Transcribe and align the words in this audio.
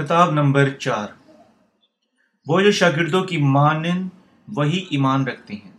خطاب 0.00 0.30
نمبر 0.30 0.70
چار۔ 0.70 1.08
وہ 2.46 2.60
جو 2.60 2.70
شاگردوں 2.70 3.24
کی 3.24 3.36
مانند 3.36 4.08
وہی 4.48 4.86
ایمان 4.90 5.26
رکھتے 5.26 5.54
ہیں۔ 5.54 5.72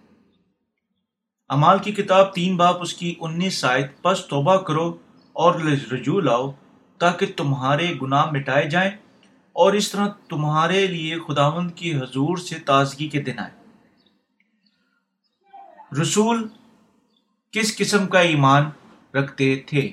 امال 1.49 1.79
کی 1.79 1.91
کتاب 1.91 2.33
تین 2.33 2.57
باپ 2.57 2.81
اس 2.81 2.93
کی 2.93 3.15
انیس 3.19 3.65
آیت 3.65 4.01
پس 4.01 4.25
توبہ 4.25 4.57
کرو 4.57 4.97
اور 5.33 5.55
رجوع 5.91 6.21
لاؤ 6.21 6.51
تاکہ 6.97 7.25
تمہارے 7.37 7.93
گناہ 8.01 8.25
مٹائے 8.31 8.69
جائیں 8.69 8.91
اور 9.53 9.73
اس 9.73 9.91
طرح 9.91 10.07
تمہارے 10.29 10.87
لیے 10.87 11.19
خداوند 11.19 11.71
کی 11.75 11.95
حضور 11.95 12.37
سے 12.37 12.59
تازگی 12.59 13.07
کے 13.09 13.21
دن 13.21 13.39
آئے 13.39 13.51
رسول 16.01 16.47
کس 17.51 17.77
قسم 17.77 18.07
کا 18.07 18.19
ایمان 18.19 18.63
رکھتے 19.17 19.55
تھے؟ 19.67 19.91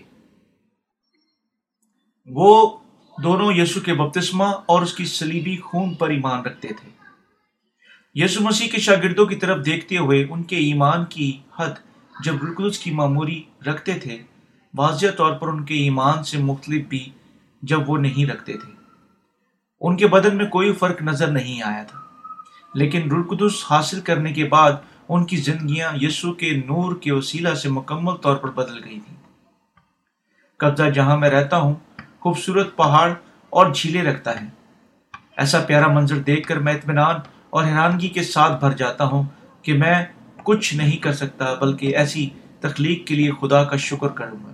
وہ 2.27 2.79
دونوں 3.23 3.53
یسو 3.53 3.81
کے 3.81 3.95
بپتسمہ 3.95 4.45
اور 4.45 4.83
اس 4.83 4.95
کی 4.95 5.05
سلیبی 5.05 5.57
خون 5.57 5.95
پر 5.95 6.09
ایمان 6.09 6.41
رکھتے 6.41 6.69
تھے۔ 6.69 6.91
یسو 8.15 8.45
مسیح 8.45 8.69
کے 8.69 8.79
شاگردوں 8.79 9.27
کی 9.27 9.37
طرف 9.37 9.67
دیکھتے 9.67 9.99
ہوئے 9.99 10.27
ان 10.31 10.43
کے 10.43 10.57
ایمان 10.57 11.05
کی 11.05 11.39
حد 11.59 11.71
جب 12.25 12.35
رلقدس 12.43 12.79
کی 12.79 12.91
معموری 12.91 13.43
رکھتے 13.67 13.93
تھے، 13.93 14.23
واضح 14.79 15.07
طور 15.17 15.33
پر 15.33 15.49
ان 15.49 15.65
کے 15.65 15.75
ایمان 15.75 16.23
سے 16.23 16.39
مختلف 16.39 16.87
بھی 16.87 17.09
جب 17.63 17.91
وہ 17.91 17.99
نہیں 17.99 18.27
رکھتے 18.27 18.53
تھے۔ 18.53 18.73
ان 19.81 19.97
کے 19.97 20.07
بدن 20.07 20.37
میں 20.37 20.47
کوئی 20.47 20.73
فرق 20.73 21.03
نظر 21.03 21.27
نہیں 21.27 21.63
آیا 21.63 21.83
تھا۔ 21.83 21.99
لیکن 22.75 23.11
رلقدس 23.11 23.65
حاصل 23.71 24.01
کرنے 24.01 24.33
کے 24.33 24.45
بعد 24.45 24.73
ان 25.09 25.25
کی 25.25 25.37
زندگیاں 25.37 25.93
یسو 26.01 26.33
کے 26.33 26.51
نور 26.51 26.97
کے 26.97 27.13
وسیلہ 27.13 27.55
سے 27.55 27.69
مکمل 27.69 28.17
طور 28.17 28.37
پر 28.37 28.51
بدل 28.51 28.85
گئی 28.85 29.01
تھیں۔ 29.01 29.17
قبضہ 30.57 30.91
جہاں 30.91 31.17
میں 31.17 31.31
رہتا 31.31 31.57
ہوں 31.57 31.75
خوبصورت 32.21 32.77
پہاڑ 32.77 33.13
اور 33.51 33.75
جھیلیں 33.75 34.03
رکھتا 34.03 34.41
ہے۔ 34.41 34.47
ایسا 35.37 35.59
پیارا 35.59 35.87
منظر 35.87 36.19
دیکھ 36.19 36.49
کر 36.49 36.57
میں 36.57 36.75
اطمینان 36.75 37.17
اور 37.51 37.65
حیرانگی 37.65 38.09
کے 38.09 38.23
ساتھ 38.23 38.61
بھر 38.61 38.73
جاتا 38.73 39.05
ہوں 39.05 39.23
کہ 39.63 39.73
میں 39.75 40.07
کچھ 40.43 40.75
نہیں 40.75 40.97
کر 40.97 41.13
سکتا 41.13 41.55
بلکہ 41.55 41.97
ایسی 41.97 42.31
تخلیق 42.61 43.07
کے 43.07 43.15
لیے 43.15 43.31
خدا 43.41 43.65
کا 43.65 43.77
شکر 43.77 44.09
کروں 44.09 44.39
گا۔ 44.47 44.53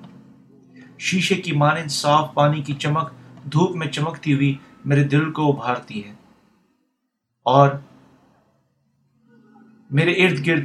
شیشے 0.98 1.34
کی 1.34 1.52
مانند 1.52 1.90
صاف 1.90 2.34
پانی 2.34 2.62
کی 2.62 2.74
چمک 2.74 3.10
دھوپ 3.52 3.76
میں 3.76 3.86
چمکتی 3.86 4.34
ہوئی 4.34 4.54
میرے 4.84 5.04
دل 5.04 5.32
کو 5.32 5.52
ابھارتی 5.52 6.04
ہے۔ 6.04 6.14
اور 7.42 7.70
میرے 9.90 10.10
ارد 10.10 10.46
گرد 10.46 10.64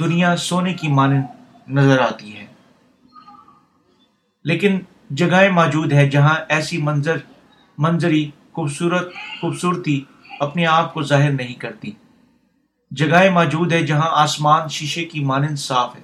دنیا 0.00 0.36
سونے 0.36 0.74
کی 0.74 0.88
مانند 0.88 1.22
نظر 1.68 1.98
آتی 2.00 2.36
ہے۔ 2.36 2.46
لیکن 4.44 4.80
جگہیں 5.10 5.48
موجود 5.48 5.92
ہے 5.92 6.10
جہاں 6.10 6.36
ایسی 6.48 6.78
منظر، 6.78 7.16
منظری 7.78 8.30
خوبصورت، 8.52 9.12
خوبصورتی 9.40 10.00
اپنے 10.40 10.66
آپ 10.66 10.94
کو 10.94 11.02
ظاہر 11.02 11.30
نہیں 11.30 11.54
کرتی۔ 11.54 11.90
جگہیں 12.90 13.30
موجود 13.30 13.72
ہے 13.72 13.86
جہاں 13.86 14.08
آسمان 14.10 14.68
شیشے 14.68 15.04
کی 15.04 15.24
مانند 15.24 15.56
صاف 15.56 15.96
ہے، 15.96 16.00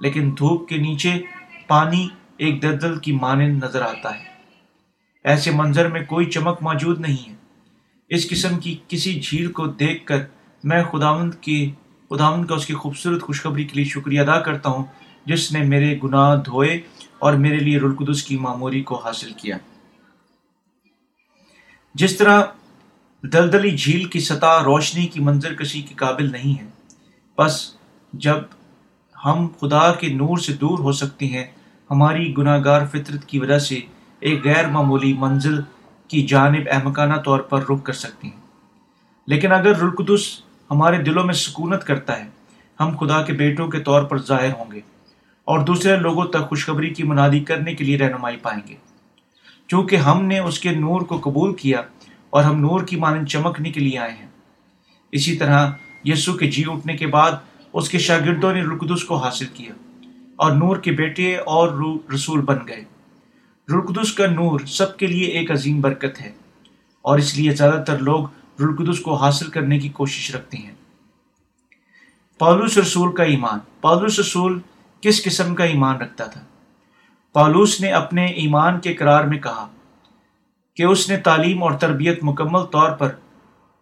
لیکن 0.00 0.34
دھوپ 0.38 0.68
کے 0.68 0.76
نیچے 0.76 1.12
پانی 1.66 2.08
ایک 2.36 2.62
دردل 2.62 2.98
کی 2.98 3.12
مانند 3.12 3.64
نظر 3.64 3.82
آتا 3.82 4.14
ہے۔ 4.14 4.24
ایسے 5.24 5.50
منظر 5.50 5.88
میں 5.88 6.04
کوئی 6.04 6.26
چمک 6.26 6.62
موجود 6.62 7.00
نہیں 7.00 7.30
ہے۔ 7.30 7.34
اس 8.08 8.30
قسم 8.30 8.58
کی 8.58 8.76
کسی 8.88 9.20
جھیل 9.20 9.52
کو 9.52 9.66
دیکھ 9.66 10.06
کر 10.06 10.18
میں 10.64 10.82
خداوند 10.82 11.34
کی 11.34 11.70
خداوند 12.10 12.44
کا 12.44 12.54
اس 12.54 12.66
کی 12.66 12.74
خوبصورت 12.74 13.22
خوشخبری 13.22 13.64
کے 13.64 13.74
لیے 13.74 13.84
شکریہ 13.84 14.20
ادا 14.20 14.40
کرتا 14.40 14.68
ہوں، 14.70 14.84
جس 15.26 15.52
نے 15.52 15.62
میرے 15.62 15.98
گناہ 16.04 16.36
دھوئے 16.36 16.80
اور 17.18 17.32
میرے 17.32 17.56
لیے 17.56 17.78
رلقدس 17.78 18.22
کی 18.22 18.36
معموری 18.36 18.82
کو 18.82 19.00
حاصل 19.04 19.32
کیا۔ 19.32 19.56
جس 21.94 22.16
طرح 22.16 22.42
دلدلی 23.22 23.76
جھیل 23.76 24.04
کی 24.04 24.20
سطح 24.20 24.62
روشنی 24.64 25.06
کی 25.06 25.20
منظر 25.20 25.54
کشی 25.54 25.82
کے 25.82 25.94
قابل 25.94 26.32
نہیں 26.32 26.62
ہے، 26.62 26.66
بس 27.38 27.74
جب 28.12 28.36
ہم 29.24 29.48
خدا 29.60 29.92
کے 29.92 30.08
نور 30.08 30.36
سے 30.36 30.52
دور 30.52 30.78
ہو 30.78 30.92
سکتے 30.92 31.26
ہیں، 31.26 31.44
ہماری 31.90 32.36
گناہ 32.38 32.60
گار 32.64 32.86
فطرت 32.86 33.24
کی 33.24 33.38
وجہ 33.38 33.58
سے 33.58 33.80
ایک 34.20 34.44
غیر 34.44 34.66
معمولی 34.66 35.12
منزل 35.18 35.60
کی 36.08 36.26
جانب 36.26 36.68
احمکانہ 36.70 37.16
طور 37.24 37.38
پر 37.38 37.62
رک 37.70 37.84
کر 37.84 37.92
سکتے 37.92 38.28
ہیں۔ 38.28 38.46
لیکن 39.26 39.52
اگر 39.52 39.76
رلقدس 39.76 40.40
ہمارے 40.70 41.02
دلوں 41.02 41.24
میں 41.24 41.34
سکونت 41.34 41.84
کرتا 41.84 42.20
ہے، 42.20 42.28
ہم 42.80 42.96
خدا 43.00 43.22
کے 43.22 43.32
بیٹوں 43.32 43.68
کے 43.68 43.80
طور 43.80 44.02
پر 44.02 44.22
ظاہر 44.22 44.52
ہوں 44.52 44.72
گے۔ 44.72 44.80
اور 45.46 45.58
دوسرے 45.58 45.96
لوگوں 45.96 46.24
تک 46.24 46.48
خوشخبری 46.48 46.94
کی 46.94 47.02
منادی 47.02 47.40
کرنے 47.40 47.74
کے 47.74 47.84
لیے 47.84 47.98
رہنمائی 47.98 48.36
پائیں 48.36 48.60
گے۔ 48.68 48.74
چونکہ 49.68 49.96
ہم 49.96 50.24
نے 50.24 50.38
اس 50.38 50.58
کے 50.58 50.70
نور 50.70 51.00
کو 51.00 51.20
قبول 51.24 51.54
کیا 51.54 51.82
اور 52.30 52.44
ہم 52.44 52.60
نور 52.60 52.80
کی 52.80 52.96
مانند 52.96 53.26
چمکنے 53.26 53.70
کے 53.70 53.80
لیے 53.80 53.98
آئے 53.98 54.12
ہیں۔ 54.12 54.26
اسی 55.12 55.36
طرح 55.36 55.70
یسو 56.04 56.32
کے 56.32 56.50
جی 56.50 56.64
اٹھنے 56.66 56.96
کے 56.96 57.06
بعد 57.06 57.32
اس 57.72 57.88
کے 57.88 57.98
شاگردوں 57.98 58.52
نے 58.52 58.62
رقدس 58.62 59.04
کو 59.04 59.16
حاصل 59.16 59.46
کیا 59.46 59.72
اور 60.36 60.52
نور 60.52 60.76
کے 60.76 60.92
بیٹے 60.92 61.36
اور 61.36 61.96
رسول 62.14 62.40
بن 62.40 62.56
گئے۔ 62.68 62.84
رلقدس 63.68 64.12
کا 64.12 64.26
نور 64.26 64.60
سب 64.66 64.96
کے 64.96 65.06
لیے 65.06 65.26
ایک 65.26 65.50
عظیم 65.50 65.80
برکت 65.80 66.20
ہے 66.20 66.32
اور 67.02 67.18
اس 67.18 67.38
لیے 67.38 67.50
زیادہ 67.50 67.84
تر 67.86 67.98
لوگ 67.98 68.26
رلقدس 68.60 69.00
کو 69.00 69.14
حاصل 69.14 69.50
کرنے 69.50 69.78
کی 69.78 69.88
کوشش 69.88 70.34
رکھتے 70.34 70.58
ہیں۔ 70.58 70.74
پالوس 72.38 72.78
رسول 72.78 73.14
کا 73.14 73.22
ایمان۔ 73.22 73.58
پالوس 73.80 74.18
رسول 74.18 74.60
کس 75.00 75.24
قسم 75.24 75.54
کا 75.54 75.64
ایمان 75.64 75.96
رکھتا 75.96 76.24
تھا؟ 76.24 76.40
پالوس 77.32 77.80
نے 77.80 77.90
اپنے 77.90 78.26
ایمان 78.26 78.80
کے 78.80 78.94
قرار 78.94 79.24
میں 79.24 79.38
کہا 79.38 79.68
کہ 80.76 80.82
اس 80.82 81.10
نے 81.10 81.16
تعلیم 81.16 81.62
اور 81.62 81.72
تربیت 81.72 82.18
مکمل 82.22 82.64
طور 82.64 82.90
پر 82.90 83.08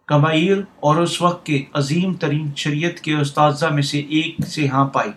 کمائل 0.05 0.63
اور 0.79 0.95
اس 0.95 1.21
وقت 1.21 1.45
کے 1.45 1.63
عظیم 1.73 2.13
ترین 2.13 2.51
شریعت 2.55 2.99
کے 2.99 3.13
استاذہ 3.13 3.65
میں 3.65 3.81
سے 3.81 3.99
ایک 3.99 4.35
سے 4.47 4.67
ہاں 4.67 4.85
پائی۔ 4.85 5.11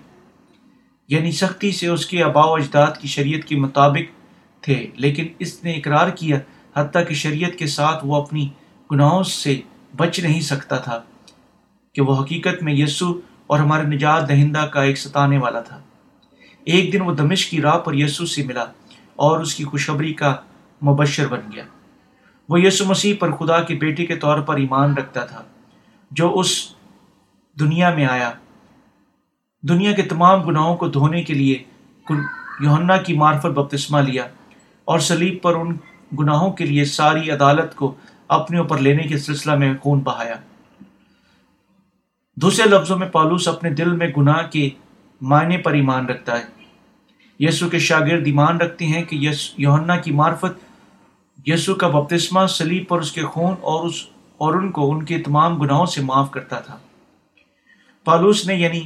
یعنی 1.08 1.32
سختی 1.32 1.72
سے 1.72 1.86
اس 1.86 2.06
کے 2.06 2.22
آبا 2.22 2.44
و 2.44 2.54
اجداد 2.54 2.92
کی 3.00 3.08
شریعت 3.08 3.48
کے 3.48 3.56
مطابق 3.56 4.20
تھے، 4.64 4.86
لیکن 4.94 5.26
اس 5.38 5.64
نے 5.64 5.72
اقرار 5.72 6.08
کیا 6.08 6.38
حتیٰ 6.76 7.08
کہ 7.08 7.14
شریعت 7.14 7.58
کے 7.58 7.66
ساتھ 7.66 8.06
وہ 8.06 8.22
اپنی 8.22 8.48
گناہوں 8.92 9.22
سے 9.22 9.60
بچ 9.96 10.20
نہیں 10.20 10.40
سکتا 10.40 10.76
تھا 10.76 11.02
کہ 11.92 12.02
وہ 12.02 12.22
حقیقت 12.22 12.62
میں 12.62 12.74
یسو 12.74 13.20
اور 13.46 13.58
ہمارے 13.58 13.82
نجات 13.82 14.28
دہندہ 14.28 14.66
کا 14.66 14.82
ایک 14.82 14.98
ستانے 14.98 15.38
والا 15.38 15.60
تھا۔ 15.60 15.80
ایک 16.68 16.92
دن 16.92 17.00
وہ 17.00 17.14
دمش 17.14 17.46
کی 17.46 17.60
راہ 17.62 17.78
پر 17.78 17.94
یسو 17.94 18.26
سے 18.26 18.42
ملا 18.42 18.64
اور 19.16 19.40
اس 19.40 19.54
کی 19.54 19.64
خوشخبری 19.64 20.12
کا 20.14 20.34
مبشر 20.82 21.26
بن 21.26 21.40
گیا۔ 21.52 21.64
وہ 22.48 22.60
یسو 22.60 22.84
مسیح 22.84 23.14
پر 23.18 23.32
خدا 23.32 23.60
کے 23.60 23.74
بیٹے 23.74 24.06
کے 24.06 24.16
طور 24.16 24.40
پر 24.40 24.56
ایمان 24.56 24.94
رکھتا 24.94 25.24
تھا، 25.24 25.42
جو 26.10 26.38
اس 26.38 26.50
دنیا 27.56 27.94
میں 27.94 28.06
آیا۔ 28.06 28.30
دنیا 29.62 29.92
کے 29.92 30.02
تمام 30.02 30.42
گناہوں 30.42 30.76
کو 30.76 30.88
دھونے 30.88 31.22
کے 31.22 31.34
لیے 31.34 31.62
یوہنا 32.60 32.96
کی 32.96 33.12
معرفت 33.12 33.46
بپتسمہ 33.46 33.98
لیا 33.98 34.26
اور 34.84 34.98
سلیب 34.98 35.42
پر 35.42 35.54
ان 35.54 35.76
گناہوں 36.18 36.50
کے 36.52 36.64
لیے 36.64 36.84
ساری 36.84 37.30
عدالت 37.30 37.74
کو 37.74 37.94
اپنے 38.28 38.58
اوپر 38.58 38.78
لینے 38.78 39.02
کے 39.02 39.18
سلسلہ 39.18 39.54
میں 39.54 39.72
خون 39.80 40.00
بہایا۔ 40.00 40.34
دوسرے 42.36 42.68
لفظوں 42.70 42.98
میں 42.98 43.08
پالوس 43.08 43.48
اپنے 43.48 43.70
دل 43.70 43.92
میں 43.92 44.08
گناہ 44.16 44.42
کے 44.50 44.68
معنی 45.20 45.56
پر 45.56 45.72
ایمان 45.72 46.06
رکھتا 46.06 46.38
ہے۔ 46.38 46.57
یسو 47.40 47.68
کے 47.68 47.78
شاگرد 47.78 48.26
ایمان 48.26 48.56
رکھتے 48.56 48.86
ہیں 48.86 49.02
کہ 49.04 49.16
یس 49.16 49.52
یوہنا 49.56 49.96
کی 49.96 50.10
معرفت 50.10 51.46
یسو 51.46 51.74
کا 51.74 51.88
بپتسمہ 51.88 52.46
سلیب 52.46 52.88
پر 52.88 52.98
اس 52.98 53.12
کے 53.12 53.22
خون 53.24 53.54
اور 53.62 53.86
اس 53.86 54.04
اور 54.36 54.54
ان 54.54 54.70
کو 54.72 54.90
ان 54.90 55.04
کے 55.04 55.18
تمام 55.18 55.60
گناہوں 55.60 55.86
سے 55.86 56.02
معاف 56.02 56.30
کرتا 56.30 56.60
تھا۔ 56.60 56.76
پالوس 58.06 58.46
نے 58.46 58.54
یعنی 58.54 58.82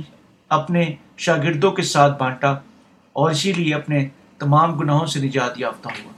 اپنے 0.51 0.85
شاگردوں 1.19 1.71
کے 1.71 1.83
ساتھ 1.83 2.19
بانٹا 2.19 2.51
اور 3.17 3.31
اسی 3.31 3.53
لیے 3.53 3.75
اپنے 3.75 4.07
تمام 4.39 4.77
گناہوں 4.79 5.07
سے 5.07 5.21
نجات 5.21 5.59
یافتہ 5.59 5.89
ہوا۔ 5.89 6.13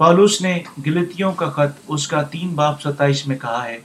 پالوس 0.00 0.40
نے 0.42 0.58
گلتیوں 0.86 1.32
کا 1.32 1.48
خط 1.50 1.80
اس 1.88 2.06
کا 2.08 2.22
تین 2.22 2.54
باپ 2.54 2.80
ستائیس 2.80 3.26
میں 3.26 3.38
کہا 3.38 3.64
ہے، 3.64 3.78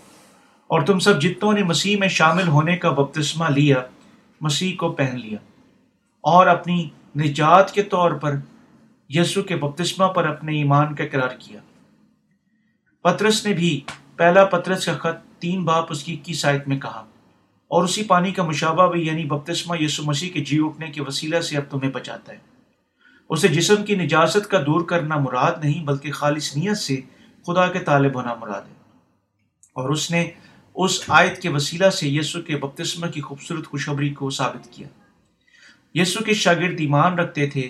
اور 0.69 0.81
تم 0.81 0.99
سب 0.99 1.21
جتوں 1.21 1.51
نے 1.53 1.63
مسیح 1.63 1.97
میں 1.99 2.07
شامل 2.09 2.47
ہونے 2.47 2.77
کا 2.77 2.89
بپتسمہ 2.91 3.49
لیا، 3.49 3.81
مسیح 4.41 4.75
کو 4.75 4.91
پہن 4.91 5.19
لیا 5.19 5.37
اور 6.23 6.47
اپنی 6.47 6.89
نجات 7.15 7.73
کے 7.73 7.83
طور 7.83 8.11
پر 8.11 8.35
یسو 9.09 9.41
کے 9.41 9.55
بپتسمہ 9.55 10.07
پر 10.07 10.27
اپنے 10.27 10.57
ایمان 10.57 10.93
کا 10.95 11.03
قرار 11.11 11.35
کیا۔ 11.39 11.59
پترس 13.05 13.45
نے 13.45 13.53
بھی 13.53 13.79
پہلا 14.15 14.45
پترس 14.45 14.85
کا 14.85 14.93
خط 14.93 15.25
تین 15.39 15.63
باپ 15.65 15.91
اس 15.91 16.03
کی 16.03 16.13
اکیس 16.13 16.45
آیت 16.45 16.67
میں 16.67 16.79
کہا، 16.79 17.03
اور 17.71 17.83
اسی 17.83 18.03
پانی 18.03 18.31
کا 18.31 18.43
مشابہ 18.43 18.91
بھی 18.91 19.05
یعنی 19.07 19.25
بپتسمہ 19.25 19.77
یسو 19.79 20.03
مسیح 20.03 20.29
کے 20.29 20.43
جی 20.43 20.59
اٹھنے 20.63 20.87
کے 20.87 21.01
وسیلہ 21.01 21.39
سے 21.39 21.57
اب 21.57 21.63
تمہیں 21.69 21.91
بچاتا 21.91 22.33
ہے۔ 22.33 22.37
اسے 23.29 23.47
جسم 23.47 23.83
کی 23.85 23.95
نجازت 23.95 24.49
کا 24.49 24.61
دور 24.65 24.85
کرنا 24.85 25.17
مراد 25.17 25.63
نہیں، 25.63 25.83
بلکہ 25.83 26.11
خالص 26.11 26.55
نیت 26.57 26.77
سے 26.77 26.99
خدا 27.47 27.67
کے 27.67 27.79
طالب 27.79 28.15
ہونا 28.15 28.33
مراد 28.33 28.61
ہے۔ 28.61 28.79
اور 29.75 29.89
اس 29.89 30.09
نے 30.11 30.29
اس 30.75 31.01
آیت 31.07 31.41
کے 31.41 31.49
وسیلہ 31.49 31.89
سے 31.89 32.07
یسو 32.07 32.41
کے 32.41 32.57
بپتسمہ 32.57 33.07
کی 33.07 33.21
خوبصورت 33.21 33.67
خوشخبری 33.67 34.09
کو 34.09 34.29
ثابت 34.29 34.71
کیا۔ 34.73 34.87
یسو 35.93 36.23
کے 36.23 36.33
شاگرد 36.33 36.75
ایمان 36.79 37.19
رکھتے 37.19 37.47
تھے 37.47 37.69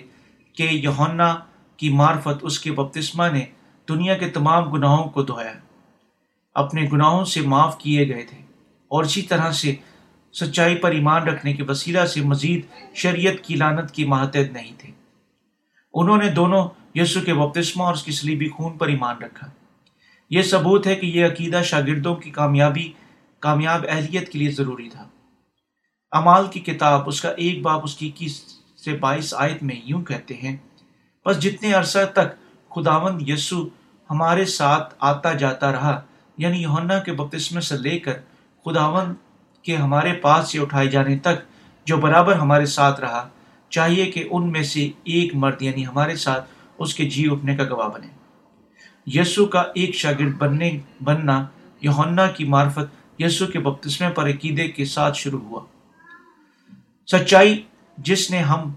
کہ 0.53 0.63
یونا 0.63 1.38
کی 1.77 1.89
معرفت 1.89 2.39
اس 2.41 2.59
کے 2.59 2.71
بپتسمہ 2.71 3.23
نے 3.33 3.45
دنیا 3.89 4.18
کے 4.18 4.29
تمام 4.29 4.69
گناہوں 4.69 5.09
کو 5.09 5.23
دہایا۔ 5.23 5.53
اپنے 6.53 6.89
گناہوں 6.94 7.25
سے 7.25 7.41
معاف 7.41 7.77
کیے 7.77 8.07
گئے 8.07 8.23
تھے۔ 8.23 8.38
اور 8.88 9.03
اسی 9.03 9.21
طرح 9.21 9.51
سے 9.51 9.75
سچائی 10.33 10.75
پر 10.75 10.91
ایمان 10.91 11.23
رکھنے 11.23 11.53
کے 11.53 11.63
وسیلہ 11.63 12.06
سے 12.06 12.21
مزید 12.21 12.65
شریعت 12.95 13.45
کی 13.45 13.56
لانت 13.56 13.91
کی 13.91 14.06
ماتحت 14.06 14.53
نہیں 14.53 14.71
تھے۔ 14.77 14.91
انہوں 15.94 16.18
نے 16.18 16.31
دونوں 16.31 16.68
یسو 16.95 17.21
کے 17.21 17.33
بپتسمہ 17.33 17.83
اور 17.83 17.94
اس 17.94 18.03
کی 18.03 18.12
سلیبی 18.12 18.50
خون 18.50 18.77
پر 18.77 18.88
ایمان 18.88 19.18
رکھا۔ 19.18 19.50
یہ 20.29 20.41
ثبوت 20.41 20.88
ہے 20.88 20.95
کہ 20.95 21.06
یہ 21.06 21.25
عقیدہ 21.25 21.62
شاگردوں 21.65 22.15
کی 22.15 22.31
کامیابی، 22.31 22.91
کامیاب 23.39 23.85
اہلیت 23.89 24.29
کے 24.29 24.39
لیے 24.39 24.51
ضروری 24.51 24.89
تھا۔ 24.89 25.07
امال 26.12 26.48
کی 26.48 26.60
کتاب 26.60 27.08
اس 27.08 27.22
کا 27.22 27.30
ایک 27.30 27.62
باپ 27.62 27.81
اس 27.84 27.96
کی 27.96 28.08
اکیس 28.08 28.42
سے 28.84 28.96
بائیس 28.98 29.34
آیت 29.34 29.63
میں 29.63 29.75
یوں 29.84 30.02
کہتے 30.02 30.34
ہیں، 30.34 30.56
بس 31.25 31.40
جتنے 31.40 31.74
عرصہ 31.74 32.00
تک 32.13 32.34
خداوند 32.72 33.30
یسو 33.30 33.68
ہمارے 34.10 34.46
ساتھ 34.46 34.94
آتا 35.00 35.34
جاتا 35.34 35.72
رہا 35.72 36.02
یعنی 36.38 36.62
یونا 36.62 37.00
کے 37.00 37.13
بپتسمے 37.13 37.62
سے 37.62 37.78
لے 37.78 38.00
کر 38.00 38.19
خداوند 38.66 39.13
کے 39.63 39.75
ہمارے 39.78 40.13
پاس 40.13 40.52
سے 40.52 40.60
اٹھائے 40.60 40.88
جانے 40.88 41.18
تک 41.19 41.36
جو 41.88 41.98
برابر 41.98 42.36
ہمارے 42.36 42.66
ساتھ 42.66 43.00
رہا، 43.00 43.28
چاہیے 43.69 44.06
کہ 44.06 44.28
ان 44.31 44.52
میں 44.52 44.64
سے 44.64 44.90
ایک 45.04 45.36
مرد 45.36 45.62
یعنی 45.62 45.88
ہمارے 45.88 46.16
ساتھ 46.16 46.50
اس 46.78 46.94
کے 46.94 47.10
جی 47.10 47.28
اٹھنے 47.31 47.56
کا 47.56 47.64
گواہ 47.64 47.90
بنے۔ 47.90 48.07
یسو 49.07 49.46
کا 49.46 49.64
ایک 49.75 49.96
شاگرد 49.96 50.38
بننے، 50.38 50.72
بننا 51.02 51.46
یونا 51.81 52.28
کی 52.28 52.44
معرفت 52.44 53.22
یسو 53.22 53.46
کے 53.48 53.60
بپتسمے 53.60 54.10
پر 54.10 54.30
عقیدے 54.30 54.68
کے 54.68 54.86
ساتھ 54.86 55.18
شروع 55.18 55.40
ہوا۔ 55.40 55.62
سچائی 57.12 57.63
جس 57.98 58.31
نے 58.31 58.40
ہم 58.40 58.74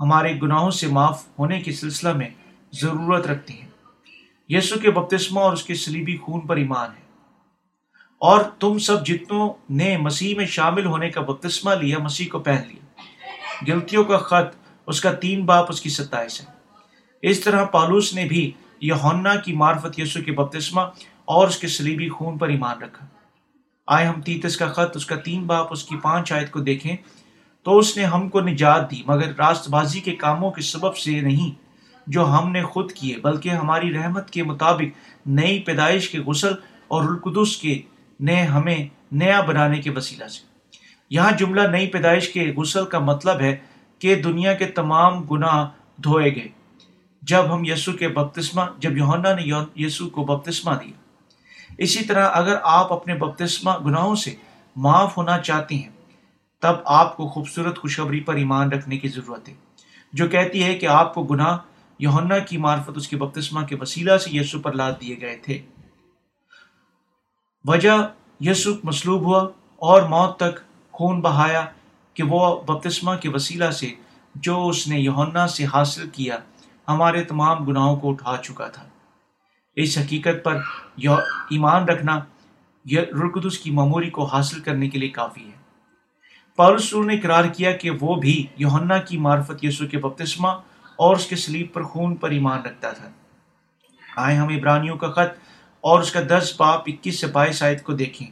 ہمارے 0.00 0.40
گناہوں 0.42 0.70
سے 0.70 0.86
معاف 0.86 1.24
ہونے 1.38 1.60
کے 1.60 1.72
سلسلہ 1.72 2.12
میں 2.12 2.28
ضرورت 2.72 3.26
رکھتے 3.26 3.52
ہیں 3.52 3.68
یسو 4.48 4.78
کے 4.78 4.90
بپتسمہ 4.90 5.40
اور 5.40 5.52
اس 5.52 5.62
کے 5.62 5.74
سلیبی 5.74 6.16
خون 6.16 6.40
پر 6.40 6.56
ایمان 6.56 6.90
ہے۔ 6.90 7.02
اور 8.18 8.44
تم 8.44 8.78
سب 8.78 9.06
جتنوں 9.06 9.52
نے 9.70 9.96
مسیح 9.96 10.36
میں 10.36 10.46
شامل 10.46 10.86
ہونے 10.86 11.10
کا 11.10 11.20
بپتسمہ 11.20 11.70
لیا، 11.70 11.98
مسیح 11.98 12.26
کو 12.32 12.38
پہن 12.38 12.62
لیا۔ 12.68 13.02
گلتیوں 13.68 14.04
کا 14.04 14.18
خط، 14.18 14.56
اس 14.86 15.00
کا 15.00 15.12
تین 15.12 15.44
باپ 15.46 15.66
اس 15.68 15.80
کی 15.80 15.90
ستائش 15.90 16.40
ہے۔ 16.40 16.46
اس 17.22 17.40
طرح 17.40 17.64
پالوس 17.64 18.14
نے 18.14 18.24
بھی 18.24 18.52
یہ 18.80 18.92
کی 19.44 19.52
معرفت 19.52 19.98
یسو 19.98 20.22
کے 20.22 20.32
بپتسمہ 20.32 20.80
اور 21.24 21.48
اس 21.48 21.58
کے 21.58 21.68
سلیبی 21.68 22.08
خون 22.08 22.38
پر 22.38 22.48
ایمان 22.48 22.82
رکھا۔ 22.82 23.06
آئے 23.86 24.06
ہم 24.06 24.20
تیتس 24.20 24.56
کا 24.56 24.66
خط، 24.66 24.96
اس 24.96 25.06
کا 25.06 25.16
تین 25.16 25.46
باپ 25.46 25.66
اس 25.70 25.84
کی 25.84 25.96
پانچ 25.96 26.32
آیت 26.32 26.50
کو 26.50 26.60
دیکھیں۔ 26.60 26.96
تو 27.66 27.78
اس 27.78 27.96
نے 27.96 28.04
ہم 28.04 28.28
کو 28.28 28.40
نجات 28.40 28.90
دی، 28.90 29.02
مگر 29.06 29.32
راست 29.38 29.68
بازی 29.68 30.00
کے 30.00 30.16
کاموں 30.16 30.50
کے 30.50 30.62
سبب 30.62 30.96
سے 30.96 31.20
نہیں، 31.20 31.50
جو 32.06 32.28
ہم 32.28 32.52
نے 32.52 32.62
خود 32.62 32.92
کیے، 32.92 33.16
بلکہ 33.16 33.48
ہماری 33.48 33.94
رحمت 33.94 34.30
کے 34.30 34.42
مطابق 34.42 34.98
نئی 35.26 35.58
پیدائش 35.58 36.08
کے 36.08 36.18
غسل 36.18 36.52
اور 36.88 37.04
القدس 37.04 37.56
کے 37.56 37.82
نے 38.20 38.42
ہمیں 38.42 38.88
نیا 39.12 39.40
بنانے 39.40 39.80
کے 39.80 39.90
وسیلہ 39.90 40.26
سے۔ 40.26 40.44
یہاں 41.10 41.32
جملہ 41.32 41.60
نئی 41.60 41.86
پیدائش 41.86 42.28
کے 42.28 42.52
غسل 42.56 42.84
کا 42.84 42.98
مطلب 42.98 43.40
ہے 43.40 43.56
کہ 43.98 44.14
دنیا 44.14 44.54
کے 44.54 44.64
تمام 44.64 45.22
گناہ 45.22 45.68
دھوئے 46.02 46.34
گئے۔ 46.34 46.48
جب 47.22 47.54
ہم 47.54 47.64
یسو 47.64 47.92
کے 47.92 48.08
بپتسمہ، 48.08 48.62
جب 48.78 48.96
یونا 48.96 49.34
نے 49.34 49.52
یسو 49.76 50.08
کو 50.08 50.24
بپتسمہ 50.24 50.74
دیا۔ 50.74 50.92
اسی 51.78 52.04
طرح 52.04 52.28
اگر 52.32 52.56
آپ 52.62 52.92
اپنے 52.92 53.14
بپتسمہ 53.14 53.70
گناہوں 53.86 54.14
سے 54.14 54.34
معاف 54.76 55.16
ہونا 55.16 55.38
چاہتے 55.38 55.74
ہیں 55.74 55.95
تب 56.60 56.74
آپ 56.84 57.16
کو 57.16 57.28
خوبصورت 57.28 57.78
خوشخبری 57.78 58.20
پر 58.20 58.34
ایمان 58.34 58.72
رکھنے 58.72 58.98
کی 58.98 59.08
ضرورت 59.08 59.48
ہے۔ 59.48 59.54
جو 60.12 60.28
کہتی 60.28 60.64
ہے 60.64 60.78
کہ 60.78 60.86
آپ 60.86 61.14
کو 61.14 61.24
گناہ 61.24 61.58
یونا 61.98 62.38
کی 62.38 62.56
معرفت 62.56 62.90
اس 62.94 63.08
کے 63.08 63.16
بپتسمہ 63.16 63.66
کے 63.66 63.76
وسیلہ 63.80 64.16
سے 64.16 64.30
یسو 64.30 64.60
پر 64.60 64.72
لاد 64.72 64.92
دیے 65.00 65.20
گئے 65.20 65.36
تھے۔ 65.36 65.62
وجہ 67.64 67.92
یسو 68.40 68.70
مسلوب 68.84 69.22
ہوا 69.22 69.48
اور 69.76 70.02
موت 70.02 70.36
تک 70.36 70.60
خون 70.92 71.20
بہایا 71.20 71.66
کہ 72.14 72.22
وہ 72.22 72.62
بپتسمہ 72.62 73.14
کے 73.14 73.28
وسیلہ 73.28 73.70
سے 73.70 73.94
جو 74.34 74.68
اس 74.68 74.88
نے 74.88 75.00
یونا 75.00 75.46
سے 75.46 75.64
حاصل 75.64 76.08
کیا 76.08 76.36
ہمارے 76.88 77.24
تمام 77.24 77.64
گناہوں 77.64 77.96
کو 77.96 78.10
اٹھا 78.10 78.36
چکا 78.36 78.68
تھا۔ 78.68 78.88
اس 79.76 79.98
حقیقت 79.98 80.44
پر 80.44 80.56
ایمان 81.50 81.84
رکھنا 81.84 82.20
رقدس 82.94 83.58
کی 83.58 83.70
معموری 83.70 84.10
کو 84.10 84.24
حاصل 84.24 84.60
کرنے 84.60 84.88
کے 84.88 84.98
لیے 84.98 85.08
کافی 85.08 85.44
ہے۔ 85.44 85.65
پارسور 86.56 87.04
نے 87.04 87.14
اقرار 87.14 87.44
کیا 87.44 87.72
کہ 87.72 87.90
وہ 87.90 88.14
بھی 88.14 88.46
یونا 88.56 88.98
کی 88.98 89.18
معرفت 89.18 89.64
یسو 89.64 89.86
کے 89.86 89.98
بپتسمہ 89.98 90.48
اور 90.96 91.16
اس 91.16 91.26
کے 91.26 91.36
سلیب 91.36 91.66
پر 91.72 91.82
خون 91.82 92.16
پر 92.16 92.30
ایمان 92.30 92.62
رکھتا 92.62 92.90
تھا۔ 92.90 93.08
آئے 94.16 94.36
ہم 94.36 94.48
عبرانیوں 94.48 94.96
کا 94.96 95.10
خط 95.10 95.38
اور 95.80 96.00
اس 96.00 96.12
کا 96.12 96.20
دس 96.28 96.54
باپ 96.58 96.82
اکیس 96.86 97.20
سے 97.20 97.26
بائیس 97.26 97.62
آیت 97.62 97.82
کو 97.82 97.92
دیکھیں۔ 97.92 98.26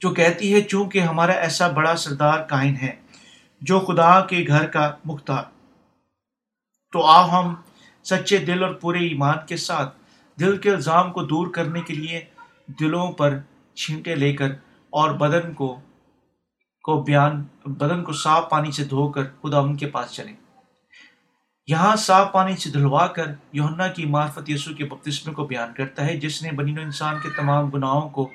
جو 0.00 0.10
کہتی 0.10 0.54
ہے، 0.54 0.60
چونکہ 0.60 0.98
ہمارا 0.98 1.32
ایسا 1.32 1.68
بڑا 1.68 1.96
سردار 1.96 2.40
کائن 2.40 2.76
ہے، 2.76 2.92
جو 3.60 3.80
خدا 3.80 4.20
کے 4.20 4.44
گھر 4.48 4.66
کا 4.66 4.92
مختار، 5.04 5.42
تو 6.92 7.06
آ 7.06 7.40
ہم 7.40 7.54
سچے 8.04 8.38
دل 8.38 8.64
اور 8.64 8.74
پورے 8.74 8.98
ایمان 8.98 9.36
کے 9.48 9.56
ساتھ 9.56 9.96
دل 10.40 10.56
کے 10.58 10.70
الزام 10.70 11.12
کو 11.12 11.22
دور 11.22 11.46
کرنے 11.46 11.80
کے 11.80 11.94
لیے 11.94 12.20
دلوں 12.80 13.12
پر 13.12 13.38
چھینٹے 13.74 14.14
لے 14.14 14.32
کر 14.32 14.50
اور 14.90 15.10
بدن 15.10 15.54
کو 15.54 15.80
کو 16.88 17.02
بیان، 17.02 17.44
بدن 17.66 18.04
کو 18.04 18.12
صاف 18.12 18.50
پانی 18.50 18.70
سے 18.70 18.84
دھو 18.84 19.08
کر 19.08 19.24
خدا 19.42 19.58
ان 19.58 19.76
کے 19.76 19.86
پاس 19.86 20.10
چلیں 20.10 20.32
یہاں 21.66 21.96
صاف 21.96 22.32
پانی 22.32 22.56
سے 22.56 22.70
دھلوا 22.70 23.06
کر 23.06 23.24
یونا 23.52 23.86
کی 23.86 24.04
معرفت 24.04 24.50
یسو 24.50 24.74
کے 24.74 24.84
بپتسمے 24.84 25.34
کو 25.34 25.46
بیان 25.46 25.74
کرتا 25.74 26.06
ہے، 26.06 26.16
جس 26.16 26.42
نے 26.42 26.50
بنین 26.50 26.78
انسان 26.78 27.14
کے 27.22 27.28
تمام 27.30 27.70
گناہوں 27.70 28.08
کو 28.08 28.30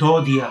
دھو 0.00 0.20
دیا۔ 0.20 0.50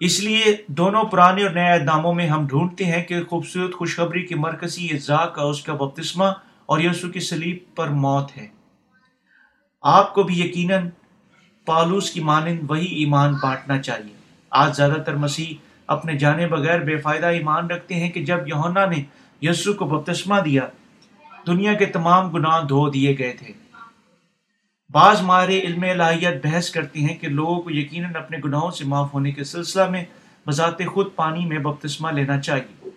اس 0.00 0.20
لیے 0.20 0.56
دونوں 0.66 1.04
پرانے 1.04 1.42
اور 1.42 1.50
نئے 1.50 1.72
اداموں 1.72 2.14
میں 2.14 2.28
ہم 2.28 2.46
ڈھونڈتے 2.46 2.84
ہیں 2.84 3.04
کہ 3.04 3.24
خوبصورت 3.24 3.74
خوشخبری 3.74 4.26
کی 4.26 4.34
مرکزی 4.34 4.88
اجزاء 4.92 5.24
کا، 5.24 5.42
اس 5.42 5.62
کا 5.62 5.74
بپتسمہ 5.74 6.24
اور 6.66 6.80
یسو 6.80 7.08
کی 7.08 7.20
سلیب 7.20 7.58
پر 7.74 7.88
موت 7.88 8.36
ہے۔ 8.36 8.46
آپ 9.82 10.14
کو 10.14 10.22
بھی 10.22 10.40
یقیناً 10.40 10.88
پالوس 11.66 12.10
کی 12.10 12.20
مانند 12.20 12.70
وہی 12.70 12.86
ایمان 12.86 13.34
بانٹنا 13.42 13.82
چاہیے۔ 13.82 14.13
آج 14.54 14.76
زیادہ 14.76 14.92
تر 14.92 15.16
مسیح 15.16 15.54
اپنے 15.86 16.18
جانے 16.18 16.46
بغیر 16.46 16.78
بے 16.78 16.96
فائدہ 16.96 17.26
ایمان 17.26 17.66
رکھتے 17.66 17.94
ہیں 17.94 18.10
کہ 18.10 18.24
جب 18.24 18.48
یونا 18.48 18.86
نے 18.86 19.02
یسو 19.42 19.72
کو 19.72 19.84
بپتسمہ 19.84 20.40
دیا، 20.40 20.62
دنیا 21.46 21.74
کے 21.74 21.86
تمام 21.86 22.30
گناہ 22.30 22.60
دھو 22.60 22.90
دیے 22.90 23.18
گئے 23.18 23.32
تھے۔ 23.32 23.52
بعض 24.90 25.22
مارے 25.22 25.60
علم 25.60 25.84
الہیت 26.00 26.46
بحث 26.46 26.70
کرتی 26.70 27.08
ہیں 27.08 27.16
کہ 27.16 27.28
لوگوں 27.28 27.62
کو 27.62 27.70
یقیناً 27.70 28.16
اپنے 28.16 28.38
گناہوں 28.44 28.70
سے 28.70 28.84
معاف 28.84 29.14
ہونے 29.14 29.32
کے 29.32 29.44
سلسلہ 29.44 29.90
میں 29.90 30.04
بذات 30.46 30.78
خود 30.86 31.06
پانی 31.16 31.46
میں 31.46 31.58
بپتسمہ 31.58 32.10
لینا 32.10 32.40
چاہیے۔ 32.40 32.90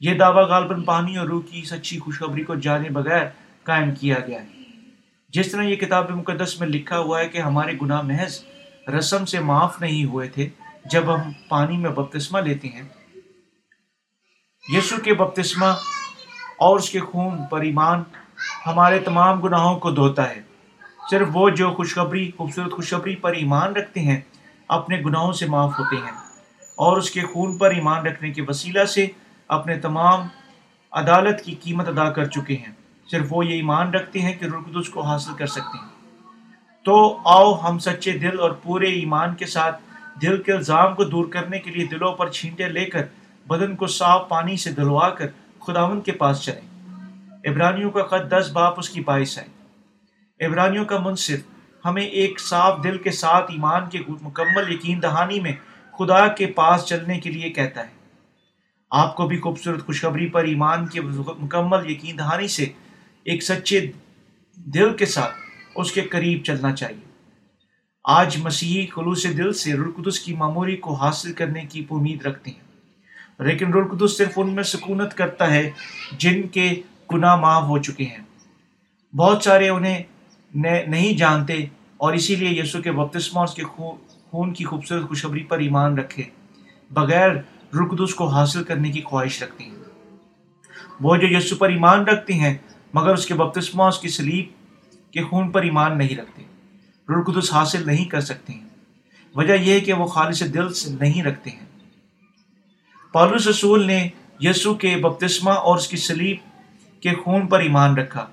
یہ 0.00 0.14
دعویٰ 0.14 0.46
غالباً 0.46 0.82
پانی 0.82 1.16
اور 1.16 1.26
روح 1.26 1.42
کی 1.50 1.62
سچی 1.62 1.98
خوشخبری 1.98 2.44
کو 2.44 2.54
جانے 2.54 2.88
بغیر 2.88 3.26
قائم 3.62 3.90
کیا 3.94 4.16
گیا 4.26 4.42
ہے۔ 4.42 4.46
جس 5.28 5.52
طرح 5.52 5.62
یہ 5.62 5.76
کتاب 5.76 6.10
مقدس 6.10 6.60
میں 6.60 6.68
لکھا 6.68 6.98
ہوا 6.98 7.20
ہے 7.20 7.28
کہ 7.28 7.38
ہمارے 7.38 7.72
گناہ 7.82 8.02
محض 8.02 8.44
رسم 8.98 9.24
سے 9.24 9.40
معاف 9.40 9.80
نہیں 9.80 10.04
ہوئے 10.04 10.28
تھے 10.28 10.48
جب 10.84 11.14
ہم 11.14 11.32
پانی 11.48 11.76
میں 11.76 11.90
بپتسمہ 11.90 12.38
لیتے 12.38 12.68
ہیں، 12.68 12.82
یسو 14.68 14.96
کے 15.04 15.14
بپتسمہ 15.14 15.66
اور 16.58 16.78
اس 16.78 16.90
کے 16.90 17.00
خون 17.00 17.46
پر 17.50 17.60
ایمان 17.60 18.02
ہمارے 18.66 18.98
تمام 18.98 19.40
گناہوں 19.40 19.80
کو 19.80 19.90
دھوتا 19.90 20.30
ہے۔ 20.30 20.42
صرف 21.10 21.28
وہ 21.32 21.50
جو 21.50 21.70
خوشخبری، 21.70 22.30
خوبصورت 22.36 22.72
خوشخبری 22.72 23.16
پر 23.16 23.32
ایمان 23.32 23.72
رکھتے 23.72 24.00
ہیں، 24.00 24.20
اپنے 24.68 25.00
گناہوں 25.06 25.32
سے 25.32 25.46
معاف 25.46 25.72
ہوتے 25.78 25.96
ہیں۔ 25.96 26.12
اور 26.76 26.96
اس 26.96 27.10
کے 27.10 27.20
خون 27.20 27.58
پر 27.58 27.70
ایمان 27.70 28.06
رکھنے 28.06 28.30
کے 28.30 28.42
وسیلہ 28.48 28.84
سے 28.84 29.06
اپنے 29.48 29.78
تمام 29.78 30.26
عدالت 30.92 31.44
کی 31.44 31.54
قیمت 31.54 31.88
ادا 31.88 32.12
کر 32.12 32.24
چکے 32.24 32.56
ہیں۔ 32.56 32.72
صرف 33.10 33.26
وہ 33.30 33.46
یہ 33.46 33.54
ایمان 33.54 33.90
رکھتے 33.90 34.20
ہیں 34.20 34.34
کہ 34.34 34.44
رقدس 34.44 34.88
کو 34.88 35.00
حاصل 35.00 35.32
کر 35.38 35.46
سکتے 35.46 35.78
ہیں۔ 35.78 35.92
تو 36.84 37.18
آؤ 37.24 37.60
ہم 37.60 37.78
سچے 37.78 38.12
دل 38.12 38.40
اور 38.40 38.50
پورے 38.50 38.86
ایمان 38.86 39.34
کے 39.34 39.46
ساتھ 39.46 39.82
دل 40.22 40.42
کے 40.42 40.52
الزام 40.52 40.94
کو 40.94 41.04
دور 41.04 41.26
کرنے 41.26 41.58
کے 41.58 41.70
لیے 41.70 41.86
دلوں 41.86 42.12
پر 42.12 42.30
چھینٹے 42.30 42.68
لے 42.68 42.84
کر، 42.84 43.06
بدن 43.46 43.76
کو 43.76 43.86
صاف 43.86 44.28
پانی 44.28 44.56
سے 44.56 44.72
دلوا 44.72 45.08
کر 45.08 45.26
خداون 45.60 46.00
کے 46.00 46.12
پاس 46.12 46.40
چلیں۔ 46.40 46.66
عبرانیوں 47.48 47.90
کا 47.90 48.02
خط 48.02 48.30
دس 48.30 48.50
باپ 48.52 48.78
اس 48.78 48.90
کی 48.90 49.00
باعث 49.00 49.38
ہے 49.38 50.46
عبرانیوں 50.46 50.84
کا 50.84 50.98
منصف، 50.98 51.40
ہمیں 51.84 52.04
ایک 52.04 52.40
صاف 52.40 52.84
دل 52.84 52.98
کے 52.98 53.10
ساتھ 53.10 53.50
ایمان 53.50 53.88
کے 53.88 53.98
مکمل 54.22 54.72
یقین 54.72 55.02
دہانی 55.02 55.40
میں 55.40 55.52
خدا 55.92 56.26
کے 56.28 56.46
پاس 56.46 56.84
چلنے 56.84 57.20
کے 57.20 57.30
لیے 57.30 57.50
کہتا 57.50 57.80
ہے۔ 57.80 57.92
آپ 58.90 59.16
کو 59.16 59.26
بھی 59.26 59.38
خوبصورت 59.38 59.86
خوشخبری 59.86 60.28
پر 60.28 60.44
ایمان 60.44 60.86
کے 60.86 61.00
مکمل 61.38 61.90
یقین 61.90 62.18
دہانی 62.18 62.48
سے 62.48 62.66
ایک 63.24 63.42
سچے 63.42 63.90
دل 64.56 64.96
کے 64.96 65.06
ساتھ 65.06 65.34
اس 65.74 65.92
کے 65.92 66.00
قریب 66.00 66.42
چلنا 66.44 66.72
چاہیے۔ 66.72 67.11
آج 68.04 68.36
مسیحی 68.38 68.86
خلوص 68.86 69.24
دل 69.24 69.52
سے 69.52 69.72
رلقدس 69.72 70.20
کی 70.20 70.34
معموری 70.34 70.76
کو 70.76 70.94
حاصل 70.94 71.32
کرنے 71.32 71.60
کی 71.60 71.84
امید 71.90 72.26
رکھتے 72.26 72.50
ہیں۔ 72.50 72.72
لیکن 73.42 73.72
رلقدس 73.72 74.18
صرف 74.18 74.32
ان 74.36 74.54
میں 74.54 74.62
سکونت 74.62 75.14
کرتا 75.14 75.54
ہے 75.54 75.70
جن 76.18 76.42
کے 76.42 76.82
گناہ 77.12 77.36
معاف 77.36 77.62
ہو 77.62 77.78
چکے 77.78 78.04
ہیں۔ 78.04 78.18
بہت 79.16 79.44
سارے 79.44 79.68
انہیں 79.68 80.02
نہیں 80.54 81.16
جانتے 81.16 81.54
اور 81.96 82.12
اسی 82.12 82.36
لیے 82.36 82.62
یسو 82.62 82.82
کے 82.82 82.92
بپتسمہ 82.92 83.38
اور 83.38 83.48
اس 83.48 83.54
کے 83.54 83.62
خون 83.62 84.52
کی 84.52 84.64
خوبصورت 84.64 85.08
خوشخبری 85.08 85.42
پر 85.42 85.58
ایمان 85.58 85.98
رکھے، 85.98 86.22
بغیر 86.90 87.30
رقدس 87.74 88.14
کو 88.14 88.26
حاصل 88.26 88.64
کرنے 88.64 88.90
کی 88.90 89.00
خواہش 89.00 89.42
رکھتے 89.42 89.64
ہیں۔ 89.64 89.74
وہ 91.00 91.16
جو 91.16 91.36
یسو 91.36 91.56
پر 91.56 91.68
ایمان 91.68 92.04
رکھتے 92.04 92.32
ہیں، 92.32 92.54
مگر 92.94 93.12
اس 93.14 93.26
کے 93.26 93.34
بپتسمہ 93.34 93.82
اس 93.82 93.98
کی 93.98 94.08
سلیب 94.08 94.44
کے 95.12 95.22
خون 95.22 95.50
پر 95.50 95.62
ایمان 95.62 95.98
نہیں 95.98 96.16
رکھتے۔ 96.16 96.51
رقدس 97.12 97.52
حاصل 97.52 97.86
نہیں 97.86 98.04
کر 98.04 98.20
سکتے 98.20 98.52
ہیں۔ 98.52 98.68
وجہ 99.34 99.52
یہ 99.52 99.80
کہ 99.80 99.92
وہ 99.92 100.06
خالص 100.06 100.42
دل 100.54 100.74
سے 100.74 100.90
نہیں 101.00 101.22
رکھتے 101.22 101.50
ہیں۔ 101.50 101.66
پالوس 103.12 103.46
رسول 103.46 103.86
نے 103.86 104.08
یسو 104.40 104.74
کے 104.74 104.96
بپتسمہ 104.96 105.50
اور 105.50 105.76
اس 105.76 105.88
کی 105.88 105.96
سلیب 105.96 106.36
کے 107.02 107.10
خون 107.10 107.46
پر 107.46 107.60
ایمان 107.60 107.96
رکھا 107.96 108.26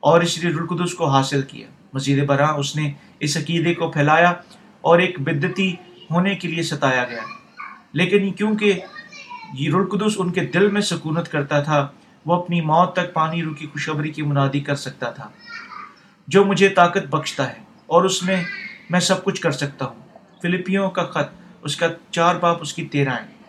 اور 0.00 0.20
اس 0.20 0.38
لیے 0.38 0.50
رلقدس 0.50 0.94
کو 0.94 1.08
حاصل 1.08 1.42
کیا۔ 1.42 1.66
مزید 1.92 2.26
برآں 2.26 2.54
اس 2.54 2.76
نے 2.76 2.92
اس 3.20 3.36
عقیدے 3.36 3.74
کو 3.74 3.90
پھیلایا 3.90 4.32
اور 4.80 4.98
ایک 4.98 5.20
بدتی 5.20 5.76
ہونے 6.10 6.34
کے 6.34 6.48
لیے 6.48 6.62
ستایا 6.62 7.04
گیا۔ 7.04 7.20
لیکن 7.92 8.32
کیونکہ 8.32 8.72
یہ 9.54 9.70
رلقدس 9.74 10.12
ان 10.16 10.32
کے 10.32 10.40
دل 10.40 10.70
میں 10.70 10.80
سکونت 10.80 11.28
کرتا 11.28 11.62
تھا، 11.62 11.88
وہ 12.26 12.34
اپنی 12.34 12.60
موت 12.60 12.92
تک 12.92 13.12
پانی 13.12 13.42
رو 13.42 13.54
کی 13.54 13.66
خوشخبری 13.66 14.12
کی 14.12 14.22
منادی 14.22 14.60
کر 14.60 14.74
سکتا 14.74 15.10
تھا۔ 15.10 15.28
جو 16.28 16.44
مجھے 16.44 16.68
طاقت 16.68 17.06
بخشتا 17.10 17.52
ہے۔ 17.52 17.69
اور 17.90 18.04
اس 18.04 18.22
میں 18.22 18.44
میں 18.90 19.00
سب 19.00 19.24
کچھ 19.24 19.40
کر 19.40 19.50
سکتا 19.50 19.84
ہوں۔ 19.84 20.02
فلپیوں 20.42 20.90
کا 20.90 21.04
خط، 21.04 21.32
اس 21.62 21.76
کا 21.76 21.86
چار 22.10 22.34
باپ، 22.34 22.58
اس 22.60 22.74
کی 22.74 22.86
تیرہ 22.86 23.10
ہیں 23.10 23.42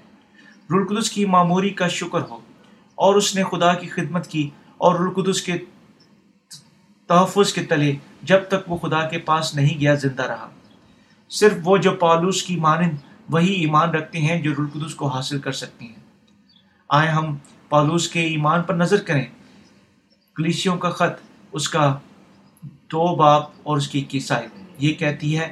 رلقدس 0.71 1.11
کی 1.11 1.25
معموری 1.25 1.69
کا 1.69 1.87
شکر 1.87 2.21
ہو۔ 2.21 2.39
اور 2.95 3.15
اس 3.15 3.35
نے 3.35 3.43
خدا 3.43 3.73
کی 3.73 3.87
خدمت 3.87 4.27
کی 4.27 4.49
اور 4.77 4.99
رلقدس 4.99 5.41
کے 5.41 5.53
تحفظ 7.07 7.53
کے 7.53 7.63
تلے 7.63 7.95
جب 8.21 8.39
تک 8.47 8.71
وہ 8.71 8.77
خدا 8.77 9.09
کے 9.09 9.17
پاس 9.17 9.55
نہیں 9.55 9.79
گیا، 9.79 9.93
زندہ 9.93 10.23
رہا۔ 10.23 10.49
صرف 11.29 11.53
وہ 11.63 11.77
جو 11.77 11.91
پالوس 11.91 12.43
کی 12.43 12.55
مانند 12.55 12.97
وہی 13.29 13.53
ایمان 13.53 13.89
رکھتے 13.89 14.19
ہیں 14.19 14.41
جو 14.41 14.51
رلقدس 14.51 14.95
کو 14.95 15.07
حاصل 15.07 15.39
کر 15.39 15.51
سکتے 15.51 15.85
ہیں۔ 15.85 15.95
آئے 16.89 17.09
ہم 17.09 17.37
پالوس 17.69 18.09
کے 18.09 18.21
ایمان 18.21 18.63
پر 18.63 18.73
نظر 18.73 19.03
کریں۔ 19.03 19.25
کلیسیوں 20.35 20.77
کا 20.77 20.89
خط، 20.89 21.21
اس 21.51 21.69
کا 21.69 21.99
دو 22.91 23.15
باپ 23.15 23.49
اور 23.63 23.77
اس 23.77 23.87
کی 23.87 24.01
کیسائی 24.01 24.47
یہ 24.79 24.93
کہتی 24.93 25.37
ہے، 25.37 25.51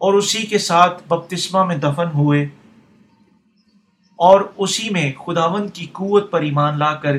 اور 0.00 0.14
اسی 0.14 0.42
کے 0.46 0.58
ساتھ 0.60 1.02
بپتسمہ 1.08 1.64
میں 1.64 1.76
دفن 1.78 2.08
ہوئے، 2.14 2.42
اور 4.18 4.40
اسی 4.56 4.88
میں 4.90 5.10
خداون 5.18 5.68
کی 5.68 5.86
قوت 5.92 6.30
پر 6.30 6.42
ایمان 6.42 6.78
لا 6.78 6.92
کر 6.94 7.18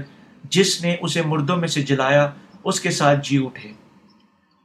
جس 0.51 0.81
نے 0.83 0.95
اسے 1.01 1.21
مردوں 1.21 1.57
میں 1.57 1.67
سے 1.67 1.81
جلایا، 1.81 2.29
اس 2.63 2.79
کے 2.79 2.91
ساتھ 2.91 3.19
جی 3.23 3.37
اٹھے۔ 3.45 3.71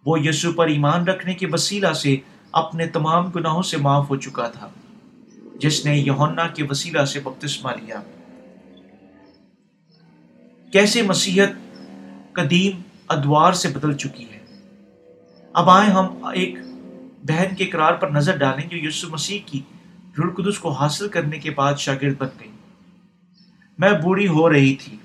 وہ 0.07 0.19
یسو 0.21 0.53
پر 0.53 0.69
ایمان 0.69 1.07
رکھنے 1.09 1.35
کے 1.35 1.47
وسیلہ 1.53 1.93
سے 1.93 2.17
اپنے 2.53 2.87
تمام 2.87 3.31
گناہوں 3.31 3.63
سے 3.63 3.77
معاف 3.77 4.11
ہو 4.11 4.17
چکا 4.17 4.49
تھا، 4.49 4.69
جس 5.61 5.85
نے 5.87 5.97
یونا 5.97 6.47
کے 6.47 6.63
وسیلہ 6.71 7.05
سے 7.05 7.21
بپتسمہ 7.21 7.71
لیا۔ 7.81 8.01
کیسے 10.73 11.03
مسیحت 11.03 11.51
قدیم 12.33 12.81
ادوار 13.09 13.53
سے 13.53 13.69
بدل 13.69 13.97
چکی 13.97 14.25
ہے؟ 14.25 14.39
اب 15.55 15.71
آئے 15.71 15.91
ہم 15.91 16.25
ایک 16.25 16.55
بہن 17.23 17.55
کے 17.55 17.65
قرار 17.65 17.93
پر 17.93 18.11
نظر 18.11 18.37
ڈالیں 18.37 18.69
جو 18.69 18.77
یسو 18.89 19.09
مسیح 19.09 19.39
کی 19.47 19.61
رلقدس 20.19 20.59
کو 20.59 20.71
حاصل 20.71 21.09
کرنے 21.09 21.39
کے 21.39 21.51
بعد 21.51 21.75
شاگرد 21.75 22.15
بن 22.19 22.29
گئی۔ 22.41 22.51
میں 23.79 23.91
بوڑھی 24.03 24.29
ہو 24.29 24.53
رہی 24.53 24.75
تھی، 24.75 24.97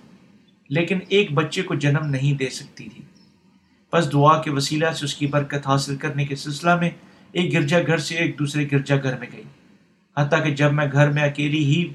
لیکن 0.70 1.00
ایک 1.08 1.32
بچے 1.32 1.62
کو 1.62 1.76
جنم 1.76 2.06
نہیں 2.06 2.34
دے 2.34 2.50
سکتی 2.50 2.90
تھی۔ 2.90 3.04
بس 3.94 4.14
دعا 4.14 4.42
کے 4.42 4.52
وسیلہ 4.52 4.92
سے 4.92 5.06
اس 5.06 5.16
کی 5.16 5.28
برکت 5.28 5.68
حاصل 5.68 5.96
کرنے 5.96 6.26
کے 6.26 6.36
سلسلہ 6.36 6.76
میں 6.76 6.90
ایک 7.32 7.54
گرجا 7.54 7.80
گھر 7.88 7.98
سے 7.98 8.16
ایک 8.16 8.40
دوسرے 8.40 8.68
گرجا 8.72 8.96
گھر 8.96 9.18
میں 9.18 9.28
گئی۔ 9.34 9.44
حتیٰ 10.18 10.44
کہ 10.44 10.56
جب 10.56 10.74
میں 10.74 10.86
گھر 10.92 11.12
میں 11.12 11.24
اکیلی 11.24 11.64
ہی 11.66 11.94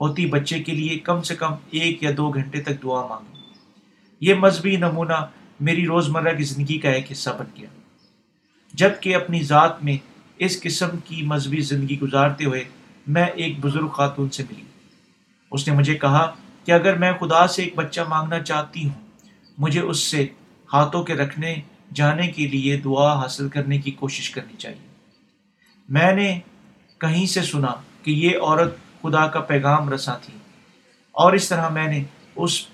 ہوتی، 0.00 0.26
بچے 0.26 0.62
کے 0.62 0.72
لیے 0.72 0.98
کم 0.98 1.22
سے 1.22 1.36
کم 1.36 1.52
ایک 1.70 2.02
یا 2.02 2.10
دو 2.16 2.30
گھنٹے 2.30 2.60
تک 2.60 2.82
دعا 2.82 3.06
مانگی۔ 3.06 3.40
یہ 4.20 4.34
مذہبی 4.34 4.76
نمونہ 4.76 5.26
میری 5.60 5.86
روزمرہ 5.86 6.36
کی 6.36 6.44
زندگی 6.44 6.78
کا 6.78 6.90
ایک 6.90 7.12
حصہ 7.12 7.30
بن 7.38 7.46
گیا۔ 7.56 7.68
جبکہ 8.74 9.14
اپنی 9.14 9.42
ذات 9.42 9.84
میں 9.84 9.96
اس 10.38 10.62
قسم 10.62 10.88
کی 11.04 11.22
مذہبی 11.22 11.60
زندگی 11.60 12.00
گزارتے 12.00 12.44
ہوئے 12.44 12.64
میں 13.06 13.26
ایک 13.26 13.60
بزرگ 13.60 13.88
خاتون 13.88 14.30
سے 14.30 14.42
ملی۔ 14.42 14.64
اس 15.50 15.68
نے 15.68 15.74
مجھے 15.74 15.94
کہا 15.94 16.34
کہ 16.64 16.72
اگر 16.72 16.98
میں 16.98 17.12
خدا 17.12 17.46
سے 17.46 17.62
ایک 17.62 17.76
بچہ 17.76 18.00
مانگنا 18.08 18.42
چاہتی 18.42 18.84
ہوں، 18.84 19.06
مجھے 19.58 19.80
اس 19.80 19.98
سے 19.98 20.26
ہاتھوں 20.72 21.02
کے 21.04 21.14
رکھنے، 21.14 21.54
جانے 21.94 22.28
کے 22.28 22.46
لیے 22.46 22.76
دعا 22.76 23.22
حاصل 23.22 23.48
کرنے 23.48 23.78
کی 23.78 23.90
کوشش 23.90 24.30
کرنی 24.30 24.56
چاہیے۔ 24.56 24.86
میں 25.88 26.12
نے 26.12 26.40
کہیں 26.98 27.26
سے 27.26 27.42
سنا 27.42 27.74
کہ 28.02 28.10
یہ 28.10 28.38
عورت 28.42 28.74
خدا 29.02 29.26
کا 29.26 29.40
پیغام 29.40 29.92
رسا 29.92 30.14
تھی 30.14 30.38
اور 31.12 31.32
اس 31.32 31.48
طرح 31.48 31.68
میں 31.68 31.86
نے 31.86 32.02
اس، 32.36 32.66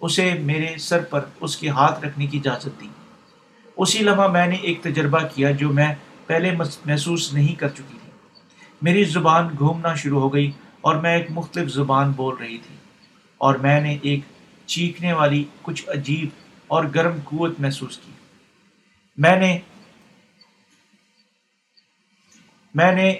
اسے 0.00 0.34
میرے 0.34 0.78
سر 0.78 1.02
پر 1.04 1.24
اس 1.40 1.56
کے 1.56 1.68
ہاتھ 1.68 2.04
رکھنے 2.04 2.26
کی 2.26 2.38
اجازت 2.38 2.80
دی۔ 2.80 2.88
اسی 3.76 3.98
لمحہ 3.98 4.28
میں 4.28 4.46
نے 4.46 4.54
ایک 4.54 4.82
تجربہ 4.82 5.18
کیا 5.34 5.50
جو 5.50 5.72
میں 5.72 5.94
پہلے 6.26 6.50
محسوس 6.84 7.32
نہیں 7.32 7.54
کر 7.54 7.68
چکی 7.68 7.82
تھی۔ 7.88 8.10
میری 8.82 9.04
زبان 9.04 9.48
گھومنا 9.58 9.94
شروع 9.94 10.20
ہو 10.20 10.34
گئی 10.34 10.50
اور 10.80 10.94
میں 10.94 11.16
ایک 11.16 11.26
مختلف 11.30 11.72
زبان 11.72 12.12
بول 12.12 12.36
رہی 12.36 12.58
تھی 12.58 12.74
اور 13.38 13.54
میں 13.54 13.80
نے 13.80 13.98
ایک 14.02 14.20
چیخنے 14.66 15.12
والی 15.12 15.44
کچھ 15.62 15.88
عجیب 15.88 16.28
اور 16.66 16.84
گرم 16.94 17.18
قوت 17.24 17.60
محسوس 17.60 17.98
کی۔ 17.98 18.12
میں 19.16 19.36
نے 19.36 19.58
میں 22.74 22.92
نے 22.92 23.14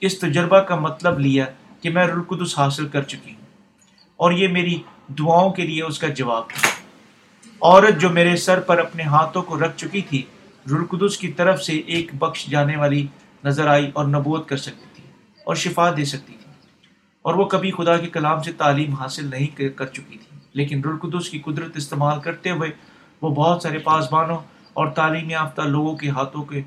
اس 0.00 0.18
تجربہ 0.18 0.60
کا 0.60 0.74
مطلب 0.74 1.18
لیا 1.18 1.44
کہ 1.80 1.90
میں 1.90 2.06
رلقدس 2.06 2.58
حاصل 2.58 2.88
کر 2.88 3.02
چکی 3.02 3.32
ہوں 3.32 3.46
اور 4.16 4.32
یہ 4.32 4.48
میری 4.48 4.82
دعاؤں 5.08 5.52
کے 5.52 5.62
لیے 5.62 5.82
اس 5.82 5.98
کا 5.98 6.08
جواب 6.08 6.50
تھا۔ 6.50 6.71
عورت 7.62 8.00
جو 8.00 8.10
میرے 8.10 8.36
سر 8.36 8.60
پر 8.60 8.78
اپنے 8.78 9.02
ہاتھوں 9.02 9.42
کو 9.42 9.60
رکھ 9.60 9.76
چکی 9.76 10.00
تھی 10.00 10.22
رلقدس 10.70 11.18
کی 11.18 11.28
طرف 11.28 11.62
سے 11.62 11.72
ایک 11.72 12.14
بخش 12.14 12.46
جانے 12.46 12.76
والی 12.76 13.06
نظر 13.44 13.66
آئی 13.66 13.90
اور 13.94 14.04
نبوت 14.04 14.48
کر 14.48 14.56
سکتی 14.56 14.84
تھی 14.94 15.04
اور 15.44 15.54
شفا 15.54 15.90
دے 15.96 16.04
سکتی 16.04 16.32
تھی۔ 16.32 16.52
اور 17.22 17.34
وہ 17.34 17.44
کبھی 17.44 17.70
خدا 17.70 17.96
کے 17.96 18.06
کلام 18.06 18.42
سے 18.42 18.52
تعلیم 18.52 18.94
حاصل 18.94 19.26
نہیں 19.26 19.68
کر 19.76 19.86
چکی 19.86 20.18
تھی۔ 20.18 20.38
لیکن 20.52 20.82
رلقدس 20.84 21.30
کی 21.30 21.38
قدرت 21.38 21.76
استعمال 21.76 22.20
کرتے 22.20 22.50
ہوئے 22.50 22.70
وہ 23.22 23.34
بہت 23.34 23.62
سارے 23.62 23.78
پاسبانوں 23.78 24.38
اور 24.74 24.86
تعلیم 24.86 25.30
یافتہ 25.30 25.62
لوگوں 25.62 25.96
کے 25.96 26.08
ہاتھوں 26.08 26.42
کے 26.42 26.62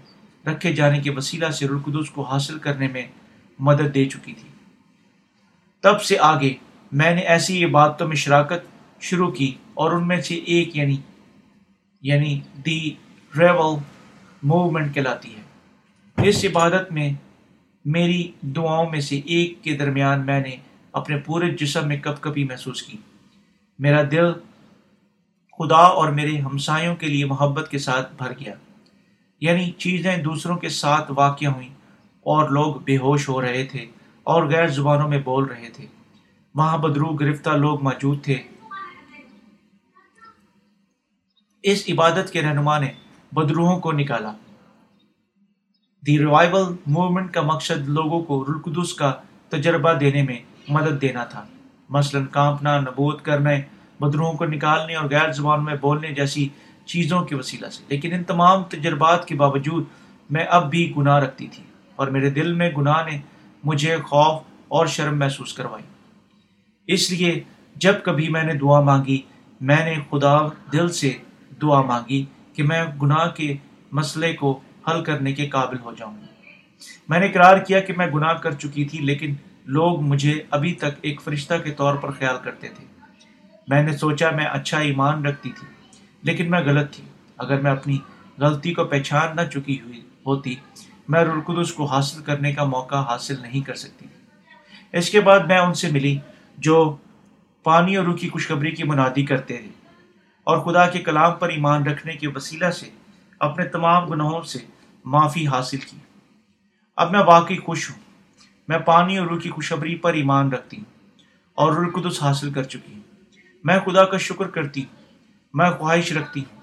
رکھے 0.47 0.73
جانے 0.73 0.99
کے 0.99 1.11
وسیلہ 1.11 1.49
سے 1.49 1.67
رلقدس 1.67 2.09
کو 2.09 2.21
حاصل 2.21 2.59
کرنے 2.59 2.87
میں 2.87 3.07
مدد 3.59 3.95
دے 3.95 4.05
چکی 4.05 4.33
تھی۔ 4.33 4.49
تب 5.81 6.01
سے 6.01 6.17
آگے 6.19 6.53
میں 6.91 7.15
نے 7.15 7.21
ایسی 7.21 7.65
عبادتوں 7.65 8.07
میں 8.07 8.15
شراکت 8.15 8.65
شروع 9.01 9.31
کی 9.31 9.55
اور 9.75 9.91
ان 9.91 10.07
میں 10.07 10.21
سے 10.21 10.35
ایک 10.35 10.77
یعنی 10.77 10.97
یعنی 12.01 12.39
دی 12.65 12.89
ریول 13.39 13.79
موومنٹ 14.43 14.93
کہلاتی 14.93 15.35
ہے۔ 15.35 15.41
اس 16.29 16.45
عبادت 16.45 16.91
میں 16.91 17.13
میری 17.85 18.31
دعاؤں 18.41 18.89
میں 18.89 18.99
سے 18.99 19.21
ایک 19.25 19.63
کے 19.63 19.77
درمیان 19.77 20.25
میں 20.25 20.39
نے 20.39 20.55
اپنے 20.91 21.17
پورے 21.17 21.49
جسم 21.49 21.87
میں 21.87 21.97
کب 21.97 22.21
کبھی 22.21 22.43
محسوس 22.43 22.83
کی۔ 22.83 22.97
میرا 23.79 24.01
دل 24.11 24.33
خدا 25.57 25.75
اور 25.75 26.09
میرے 26.09 26.39
ہمسایوں 26.39 26.95
کے 26.95 27.07
لیے 27.07 27.25
محبت 27.25 27.71
کے 27.71 27.77
ساتھ 27.77 28.13
بھر 28.17 28.31
گیا۔ 28.31 28.53
یعنی 29.41 29.71
چیزیں 29.71 30.17
دوسروں 30.17 30.57
کے 30.57 30.69
ساتھ 30.69 31.11
واقع 31.15 31.45
ہوئیں 31.45 31.69
اور 32.21 32.49
لوگ 32.49 32.75
بے 32.75 32.97
ہوش 32.97 33.29
ہو 33.29 33.41
رہے 33.41 33.65
تھے 33.65 33.85
اور 34.23 34.43
غیر 34.43 34.67
زبانوں 34.67 35.09
میں 35.09 35.19
بول 35.19 35.43
رہے 35.43 35.69
تھے۔ 35.73 35.85
وہاں 36.55 36.77
بدرو 36.77 37.05
گرفتہ 37.05 37.49
لوگ 37.49 37.83
موجود 37.83 38.23
تھے۔ 38.23 38.37
اس 41.65 41.83
عبادت 41.89 42.31
کے 42.31 42.41
رہنما 42.41 42.79
نے 42.79 42.87
بدروہوں 43.31 43.79
کو 43.79 43.91
نکالا۔ 43.91 44.31
دی 46.07 46.19
ریوائول 46.19 46.75
موومنٹ 46.87 47.31
کا 47.31 47.41
مقصد 47.41 47.89
لوگوں 47.89 48.23
کو 48.23 48.45
رلقدس 48.45 48.93
کا 48.93 49.13
تجربہ 49.49 49.93
دینے 49.93 50.23
میں 50.23 50.39
مدد 50.67 51.01
دینا 51.01 51.23
تھا۔ 51.23 51.45
مثلا 51.89 52.21
کانپنا 52.31 52.79
نبوت 52.79 53.21
کرنے 53.21 53.61
بدروہوں 53.99 54.33
کو 54.33 54.45
نکالنے 54.45 54.95
اور 54.95 55.09
غیر 55.09 55.31
زبان 55.31 55.63
میں 55.63 55.75
بولنے 55.81 56.11
جیسی 56.11 56.49
چیزوں 56.85 57.21
کے 57.21 57.35
وسیلہ 57.35 57.67
سے۔ 57.67 57.83
لیکن 57.87 58.13
ان 58.13 58.23
تمام 58.23 58.63
تجربات 58.63 59.27
کے 59.27 59.35
باوجود 59.35 59.83
میں 60.29 60.45
اب 60.49 60.69
بھی 60.69 60.93
گناہ 60.97 61.19
رکھتی 61.19 61.47
تھی 61.47 61.63
اور 61.95 62.07
میرے 62.07 62.29
دل 62.29 62.53
میں 62.53 62.71
گناہ 62.77 63.09
نے 63.11 63.17
مجھے 63.63 63.97
خوف 63.97 64.41
اور 64.67 64.85
شرم 64.85 65.19
محسوس 65.19 65.53
کروائی۔ 65.53 65.83
اس 66.87 67.11
لیے 67.11 67.43
جب 67.75 67.93
کبھی 68.03 68.29
میں 68.29 68.43
نے 68.43 68.53
دعا 68.53 68.79
مانگی، 68.79 69.21
میں 69.61 69.85
نے 69.85 69.95
خدا 70.09 70.37
دل 70.73 70.89
سے 70.89 71.13
دعا 71.61 71.81
مانگی 71.81 72.25
کہ 72.53 72.63
میں 72.63 72.85
گناہ 73.01 73.27
کے 73.27 73.55
مسئلے 73.91 74.33
کو 74.33 74.59
حل 74.87 75.03
کرنے 75.03 75.33
کے 75.33 75.47
قابل 75.47 75.79
ہو 75.79 75.93
جاؤں۔ 75.97 76.15
میں 77.09 77.19
نے 77.19 77.25
اقرار 77.25 77.57
کیا 77.57 77.79
کہ 77.79 77.93
میں 77.97 78.07
گناہ 78.07 78.33
کر 78.33 78.51
چکی 78.51 78.85
تھی، 78.85 78.99
لیکن 78.99 79.33
لوگ 79.65 80.01
مجھے 80.01 80.41
ابھی 80.51 80.73
تک 80.73 80.99
ایک 81.01 81.21
فرشتہ 81.21 81.53
کے 81.63 81.71
طور 81.71 81.95
پر 81.95 82.11
خیال 82.11 82.35
کرتے 82.43 82.69
تھے۔ 82.69 82.85
میں 83.67 83.83
نے 83.83 83.97
سوچا 83.97 84.29
میں 84.31 84.45
اچھا 84.45 84.79
ایمان 84.79 85.25
رکھتی 85.25 85.49
تھی، 85.49 85.67
لیکن 86.23 86.51
میں 86.51 86.59
غلط 86.59 86.93
تھی۔ 86.93 87.03
اگر 87.37 87.61
میں 87.61 87.71
اپنی 87.71 87.97
غلطی 88.37 88.73
کو 88.73 88.83
پہچان 88.83 89.35
نہ 89.35 89.41
چکی 89.41 89.81
ہوئی 89.81 90.01
ہوتی، 90.25 90.55
میں 91.07 91.23
رلقدس 91.23 91.73
کو 91.73 91.85
حاصل 91.85 92.21
کرنے 92.21 92.53
کا 92.53 92.63
موقع 92.63 92.95
حاصل 92.95 93.41
نہیں 93.41 93.61
کر 93.61 93.75
سکتی۔ 93.75 94.05
اس 94.93 95.09
کے 95.09 95.19
بعد 95.19 95.39
میں 95.39 95.57
ان 95.57 95.73
سے 95.73 95.91
ملی 95.91 96.17
جو 96.57 96.95
پانی 97.63 97.95
اور 97.95 98.05
روح 98.05 98.15
کی 98.15 98.29
خوشخبری 98.29 98.71
کی 98.71 98.83
منادی 98.83 99.25
کرتے 99.25 99.57
تھے 99.57 99.84
اور 100.45 100.57
خدا 100.57 100.87
کے 100.87 100.99
کلام 100.99 101.33
پر 101.33 101.49
ایمان 101.49 101.83
رکھنے 101.83 102.13
کے 102.13 102.27
وسیلہ 102.27 102.69
سے، 102.69 102.89
اپنے 103.39 103.65
تمام 103.65 104.09
گناہوں 104.09 104.41
سے 104.41 104.59
معافی 105.05 105.47
حاصل 105.47 105.77
کی۔ 105.77 105.97
اب 106.95 107.11
میں 107.11 107.23
واقعی 107.27 107.57
خوش 107.57 107.91
ہوں۔ 107.91 107.99
میں 108.67 108.77
پانی 108.77 109.17
اور 109.17 109.27
روح 109.27 109.39
کی 109.39 109.49
خوشخبری 109.49 109.95
پر 109.95 110.13
ایمان 110.13 110.51
رکھتی 110.51 110.77
ہوں 110.77 110.85
اور 111.55 111.73
رلقدس 111.73 112.23
حاصل 112.23 112.53
کر 112.53 112.63
چکی 112.63 112.93
ہوں۔ 112.93 113.01
میں 113.63 113.79
خدا 113.79 114.05
کا 114.05 114.17
شکر 114.17 114.47
کرتی 114.47 114.81
ہوں۔ 114.81 115.03
میں 115.53 115.71
خواہش 115.71 116.11
رکھتی 116.11 116.39
ہوں۔ 116.39 116.55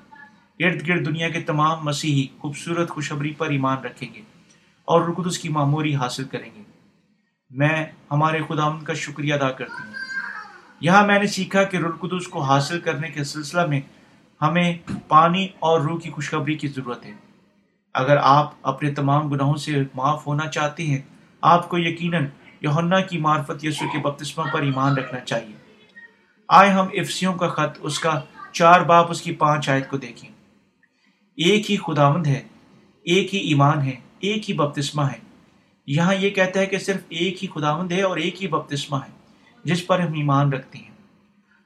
ارد 0.59 0.89
گرد 0.89 1.07
دنیا 1.07 1.29
کے 1.29 1.41
تمام 1.41 1.85
مسیحی 1.85 2.27
خوبصورت 2.39 2.91
خوشخبری 2.91 3.33
پر 3.33 3.51
ایمان 3.51 3.79
رکھیں 3.79 4.15
گے 4.15 4.21
اور 4.85 5.03
رلقدس 5.03 5.39
کی 5.39 5.49
معموری 5.49 5.95
حاصل 5.95 6.25
کریں 6.25 6.51
گے۔ 6.57 6.63
میں، 7.51 7.87
ہمارے 8.11 8.41
خدا 8.49 8.79
کا 8.85 8.95
شکریہ 8.95 9.35
ادا 9.35 9.51
کرتی 9.51 9.87
ہوں۔ 9.87 10.02
یہاں 10.83 11.07
میں 11.07 11.19
نے 11.19 11.27
سیکھا 11.27 11.63
کہ 11.63 11.77
رلقدس 11.77 12.29
کو 12.29 12.41
حاصل 12.41 12.81
کرنے 12.81 13.09
کے 13.09 13.25
سلسلہ 13.25 13.67
میں 13.67 13.81
ہمیں 14.43 14.79
پانی 15.09 15.49
اور 15.59 15.81
روح 15.81 16.01
کی 16.01 16.11
خوشخبری 16.11 16.55
کی 16.55 16.69
ضرورت 16.69 17.07
ہے۔ 17.07 17.13
اگر 17.95 18.17
آپ 18.23 18.53
اپنے 18.63 18.91
تمام 18.91 19.29
گناہوں 19.29 19.57
سے 19.57 19.83
معاف 19.95 20.27
ہونا 20.27 20.47
چاہتے 20.47 20.83
ہیں، 20.83 20.99
آپ 21.41 21.69
کو 21.69 21.79
یقیناً 21.79 22.27
یونا 22.61 23.01
کی 23.01 23.19
معرفت 23.19 23.65
یسو 23.65 23.85
کے 23.93 23.99
بپتسمہ 23.99 24.45
پر 24.53 24.63
ایمان 24.63 24.97
رکھنا 24.97 25.21
چاہیے۔ 25.21 25.57
آئے 26.49 26.71
ہم 26.71 26.87
افسیوں 26.93 27.35
کا 27.35 27.49
خط، 27.49 27.79
اس 27.81 27.99
کا 27.99 28.21
چار 28.53 28.81
باپ، 28.81 29.11
اس 29.11 29.23
کی 29.23 29.33
پانچ 29.33 29.69
آیت 29.69 29.91
کو 29.91 29.99
دیکھیں۔ 29.99 30.31
ایک 31.37 31.71
ہی 31.71 31.77
خداوند 31.77 32.27
ہے، 32.27 32.43
ایک 33.03 33.35
ہی 33.35 33.41
ایمان 33.41 33.83
ہے، 33.83 33.95
ایک 34.21 34.51
ہی 34.51 34.55
بپتسمہ 34.55 35.03
ہے۔ 35.03 35.19
یہاں 35.87 36.15
یہ 36.15 36.31
کہتا 36.31 36.61
ہے 36.61 36.67
کہ 36.67 36.79
صرف 36.79 37.01
ایک 37.09 37.45
ہی 37.45 37.49
خداوند 37.49 37.93
ہے 37.93 38.03
اور 38.03 38.17
ایک 38.17 38.43
ہی 38.43 38.49
بپتسمہ 38.49 38.97
ہے۔ 38.97 39.22
جس 39.65 39.87
پر 39.87 39.99
ہم 39.99 40.13
ایمان 40.13 40.53
رکھتے 40.53 40.79
ہیں۔ 40.79 40.91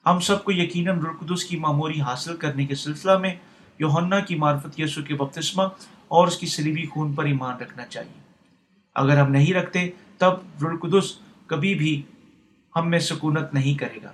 ہم 0.07 0.21
سب 0.21 0.45
کو 0.45 0.53
یقیناً 0.53 1.00
رقدس 1.00 1.45
کی 1.45 1.57
معموری 1.57 2.00
حاصل 2.00 2.37
کرنے 2.37 2.67
کے 2.67 2.75
سلسلہ 2.75 3.19
میں 3.19 3.35
یوہنا 3.79 4.21
کی 4.21 4.35
معرفت 4.35 4.81
یسو 4.81 5.03
کے 5.03 5.15
بپتسمہ 5.15 5.62
اور 6.09 6.26
اس 6.26 6.38
کی 6.38 6.47
سلیبی 6.47 6.87
خون 6.87 7.12
پر 7.12 7.25
ایمان 7.25 7.57
رکھنا 7.57 7.87
چاہیے۔ 7.87 8.21
اگر 8.95 9.17
ہم 9.17 9.33
نہیں 9.33 9.55
رکھتے، 9.55 9.91
تب 10.19 10.33
رلقدس 10.62 11.19
کبھی 11.47 11.75
بھی 11.75 12.03
ہم 12.76 12.91
میں 12.91 12.99
سکونت 12.99 13.55
نہیں 13.55 13.79
کرے 13.79 13.99
گا۔ 14.03 14.12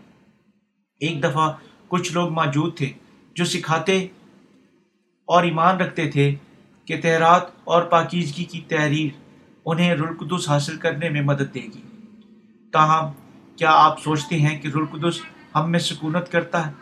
ایک 1.01 1.23
دفعہ 1.23 1.53
کچھ 1.89 2.12
لوگ 2.12 2.29
موجود 2.29 2.77
تھے 2.77 2.93
جو 3.35 3.45
سکھاتے 3.45 4.07
اور 5.25 5.43
ایمان 5.43 5.77
رکھتے 5.77 6.11
تھے 6.11 6.35
کہ 6.85 7.01
تہرات 7.01 7.43
اور 7.65 7.83
پاکیزگی 7.83 8.45
کی 8.45 8.61
تحریر 8.61 9.21
انہیں 9.67 9.95
رلقدس 9.95 10.49
حاصل 10.49 10.77
کرنے 10.77 11.09
میں 11.09 11.23
مدد 11.23 11.55
دے 11.55 11.62
گی۔ 11.62 11.83
تاہم 12.73 13.11
کیا 13.56 13.71
آپ 13.71 14.00
سوچتے 14.00 14.38
ہیں 14.38 14.59
کہ 14.59 14.68
رلقدس 14.68 15.21
ہم 15.54 15.71
میں 15.71 15.78
سکونت 15.78 16.32
کرتا 16.32 16.66
ہے؟ 16.66 16.73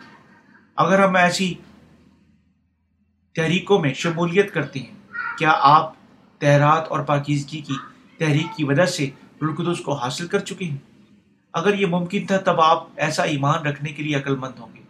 اگر 0.76 1.04
ہم 1.04 1.16
ایسی 1.16 1.54
تحریکوں 3.34 3.78
میں 3.78 3.94
شمولیت 3.94 4.54
کرتے 4.54 4.80
ہیں، 4.80 4.94
کیا 5.38 5.52
آپ 5.56 5.92
تحرات 6.38 6.88
اور 6.88 7.00
پاکیزگی 7.00 7.60
کی 7.60 7.74
تحریک 8.18 8.46
کی 8.56 8.64
وجہ 8.64 8.84
سے 8.84 9.10
رلقدس 9.42 9.80
کو 9.80 9.92
حاصل 9.94 10.26
کر 10.26 10.38
چکے 10.38 10.64
ہیں؟ 10.64 10.78
اگر 11.52 11.78
یہ 11.78 11.86
ممکن 11.86 12.26
تھا 12.26 12.36
تب 12.36 12.60
آپ 12.60 12.86
ایسا 12.96 13.22
ایمان 13.22 13.66
رکھنے 13.66 13.92
کے 13.92 14.02
لیے 14.02 14.16
عقل 14.16 14.36
مند 14.36 14.58
ہوں 14.60 14.74
گے۔ 14.74 14.80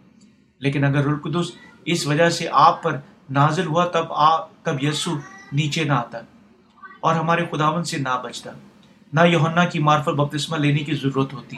لیکن 0.59 0.83
اگر 0.83 1.05
رلقدس 1.05 1.45
اس 1.85 2.07
وجہ 2.07 2.29
سے 2.29 2.47
آپ 2.51 2.83
پر 2.83 2.97
نازل 3.29 3.65
ہوا، 3.65 3.85
تب 3.85 4.13
آ، 4.13 4.45
تب 4.45 4.83
یسو 4.83 5.11
نیچے 5.51 5.83
نہ 5.83 5.93
آتا 5.93 6.19
اور 6.99 7.15
ہمارے 7.15 7.45
خداون 7.51 7.83
سے 7.83 7.97
نہ 7.97 8.21
بچتا۔ 8.23 8.51
نہ 9.13 9.19
یوہنا 9.25 9.65
کی 9.65 9.79
مارفت 9.79 10.09
بپتسمہ 10.09 10.57
لینے 10.57 10.79
کی 10.79 10.93
ضرورت 10.93 11.33
ہوتی، 11.33 11.57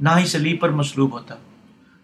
نہ 0.00 0.08
ہی 0.18 0.26
سلیب 0.26 0.60
پر 0.60 0.70
مصلوب 0.70 1.12
ہوتا۔ 1.12 1.34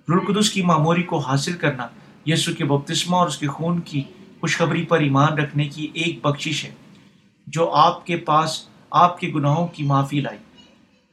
رلقدس 0.09 0.51
کی 0.51 0.63
معموری 0.63 1.03
کو 1.03 1.19
حاصل 1.19 1.53
کرنا 1.53 1.87
یسو 2.27 2.55
کے 2.55 2.65
بپتسمہ 2.65 3.17
اور 3.17 3.27
اس 3.27 3.39
کے 3.39 3.47
خون 3.47 3.81
کی 3.81 4.03
خوشخبری 4.41 4.85
پر 4.85 5.01
ایمان 5.01 5.29
رکھنے 5.29 5.65
کی 5.65 5.89
ایک 5.95 6.25
بخشش 6.25 6.65
ہے، 6.65 6.71
جو 7.47 7.71
آپ 7.71 8.07
کے 8.07 8.17
پاس 8.17 8.69
آپ 8.91 9.21
کے 9.21 9.29
گناہوں 9.29 9.67
کی 9.67 9.85
معافی 9.85 10.21
لائی۔ 10.21 10.39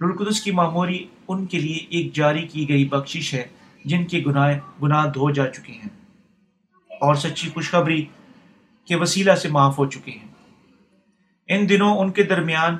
رلقدس 0.02 0.42
کی 0.42 0.52
معموری 0.52 1.06
ان 1.28 1.46
کے 1.46 1.60
لیے 1.60 1.78
ایک 1.90 2.14
جاری 2.14 2.48
کی 2.48 2.70
گئی 2.70 2.86
بخشش 2.86 3.34
ہے، 3.34 3.48
جن 3.86 4.06
کے 4.06 4.24
گناہ 4.26 4.54
گناہ 4.84 5.06
دھو 5.06 5.32
جا 5.32 5.48
چکے 5.48 5.74
ہیں۔ 5.74 5.90
اور 7.02 7.16
سچی 7.16 7.50
خوشخبری 7.50 8.06
کے 8.88 8.96
وسیلہ 8.96 9.36
سے 9.36 9.50
معاف 9.50 9.80
ہو 9.80 9.86
چکے 9.86 10.12
ہیں۔ 10.12 10.28
ان 11.48 11.70
دنوں 11.70 11.98
ان 11.98 12.12
کے 12.12 12.24
درمیان 12.24 12.78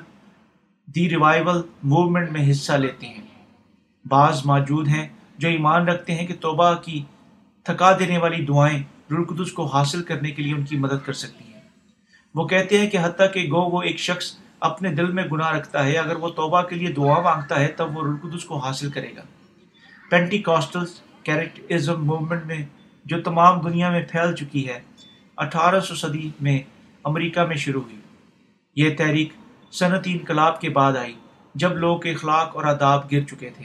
دی 0.96 1.10
ریوائول 1.10 1.62
موومنٹ 1.82 2.30
میں 2.30 2.50
حصہ 2.50 2.72
لیتے 2.72 3.06
ہیں۔ 3.06 3.22
بعض 4.04 4.46
موجود 4.46 4.88
ہیں 4.88 5.08
جو 5.38 5.48
ایمان 5.48 5.88
رکھتے 5.88 6.14
ہیں 6.14 6.26
کہ 6.26 6.34
توبہ 6.40 6.74
کی 6.74 7.04
تھکا 7.62 7.98
دینے 7.98 8.18
والی 8.18 8.44
دعائیں 8.44 8.82
رلقدس 9.10 9.52
کو 9.52 9.66
حاصل 9.66 10.02
کرنے 10.02 10.30
کے 10.30 10.42
لیے 10.42 10.54
ان 10.54 10.64
کی 10.64 10.76
مدد 10.76 11.04
کر 11.04 11.12
سکتی 11.12 11.54
ہیں۔ 11.54 11.60
وہ 12.34 12.46
کہتے 12.46 12.78
ہیں 12.78 12.90
کہ 12.90 12.98
حتیٰ 13.02 13.32
کہ 13.32 13.40
گو 13.40 13.70
وہ 13.70 13.82
ایک 13.82 13.98
شخص 13.98 14.36
اپنے 14.60 14.94
دل 14.94 15.12
میں 15.12 15.24
گناہ 15.32 15.50
رکھتا 15.50 15.86
ہے، 15.86 15.98
اگر 15.98 16.16
وہ 16.16 16.28
توبہ 16.28 16.62
کے 16.62 16.76
لیے 16.76 16.92
دعا 16.92 17.20
مانگتا 17.20 17.60
ہے 17.60 17.68
تب 17.68 17.96
وہ 17.96 18.02
رلقدس 18.02 18.44
کو 18.44 18.56
حاصل 18.56 18.90
کرے 18.90 19.10
گا۔ 19.16 19.22
پینٹی 20.10 20.38
کاسٹلز 20.38 21.00
کیریکٹرزم 21.22 22.04
موومنٹ 22.04 22.46
میں 22.46 22.64
جو 23.04 23.22
تمام 23.22 23.60
دنیا 23.60 23.90
میں 23.90 24.04
پھیل 24.10 24.34
چکی 24.34 24.68
ہے، 24.68 24.80
اٹھارہ 25.36 25.80
سو 25.80 25.94
صدی 25.94 26.30
میں 26.40 26.58
امریکہ 27.04 27.44
میں 27.44 27.56
شروع 27.56 27.82
ہوئی۔ 27.82 27.96
یہ 28.76 28.96
تحریک 28.96 29.32
صنعتی 29.78 30.12
انقلاب 30.12 30.60
کے 30.60 30.68
بعد 30.70 30.96
آئی، 30.96 31.14
جب 31.54 31.72
لوگ 31.76 32.06
اخلاق 32.06 32.56
اور 32.56 32.64
آداب 32.64 33.10
گر 33.12 33.24
چکے 33.24 33.50
تھے۔ 33.50 33.64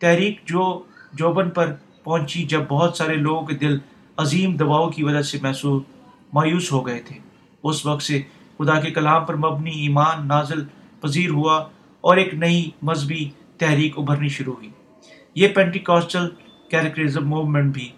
تحریک 0.00 0.40
جو 0.44 0.62
جوبن 1.12 1.50
پر 1.50 1.74
پہنچی، 2.04 2.42
جب 2.44 2.62
بہت 2.68 2.96
سارے 2.96 3.16
لوگوں 3.16 3.46
کے 3.46 3.54
دل 3.54 3.78
عظیم 4.16 4.56
دباؤ 4.56 4.88
کی 4.90 5.02
وجہ 5.04 5.22
سے 5.22 5.38
محسوس، 5.42 5.82
مایوس 6.32 6.72
ہو 6.72 6.86
گئے 6.86 7.00
تھے۔ 7.00 7.18
اس 7.64 7.86
وقت 7.86 8.02
سے 8.02 8.22
خدا 8.58 8.80
کے 8.80 8.90
کلام 8.90 9.24
پر 9.24 9.36
مبنی 9.36 9.70
ایمان 9.70 10.26
نازل 10.28 10.64
پذیر 11.00 11.30
ہوا 11.30 11.56
اور 12.00 12.16
ایک 12.16 12.34
نئی 12.34 12.70
مذہبی 12.82 13.30
تحریک 13.58 13.98
ابھرنی 13.98 14.28
شروع 14.28 14.54
ہوئی۔ 14.54 14.70
یہ 15.34 15.48
پینٹیکاسٹل 15.48 16.28
کیریکٹرزم 16.70 17.28
موومنٹ 17.28 17.74
بھی 17.74 17.88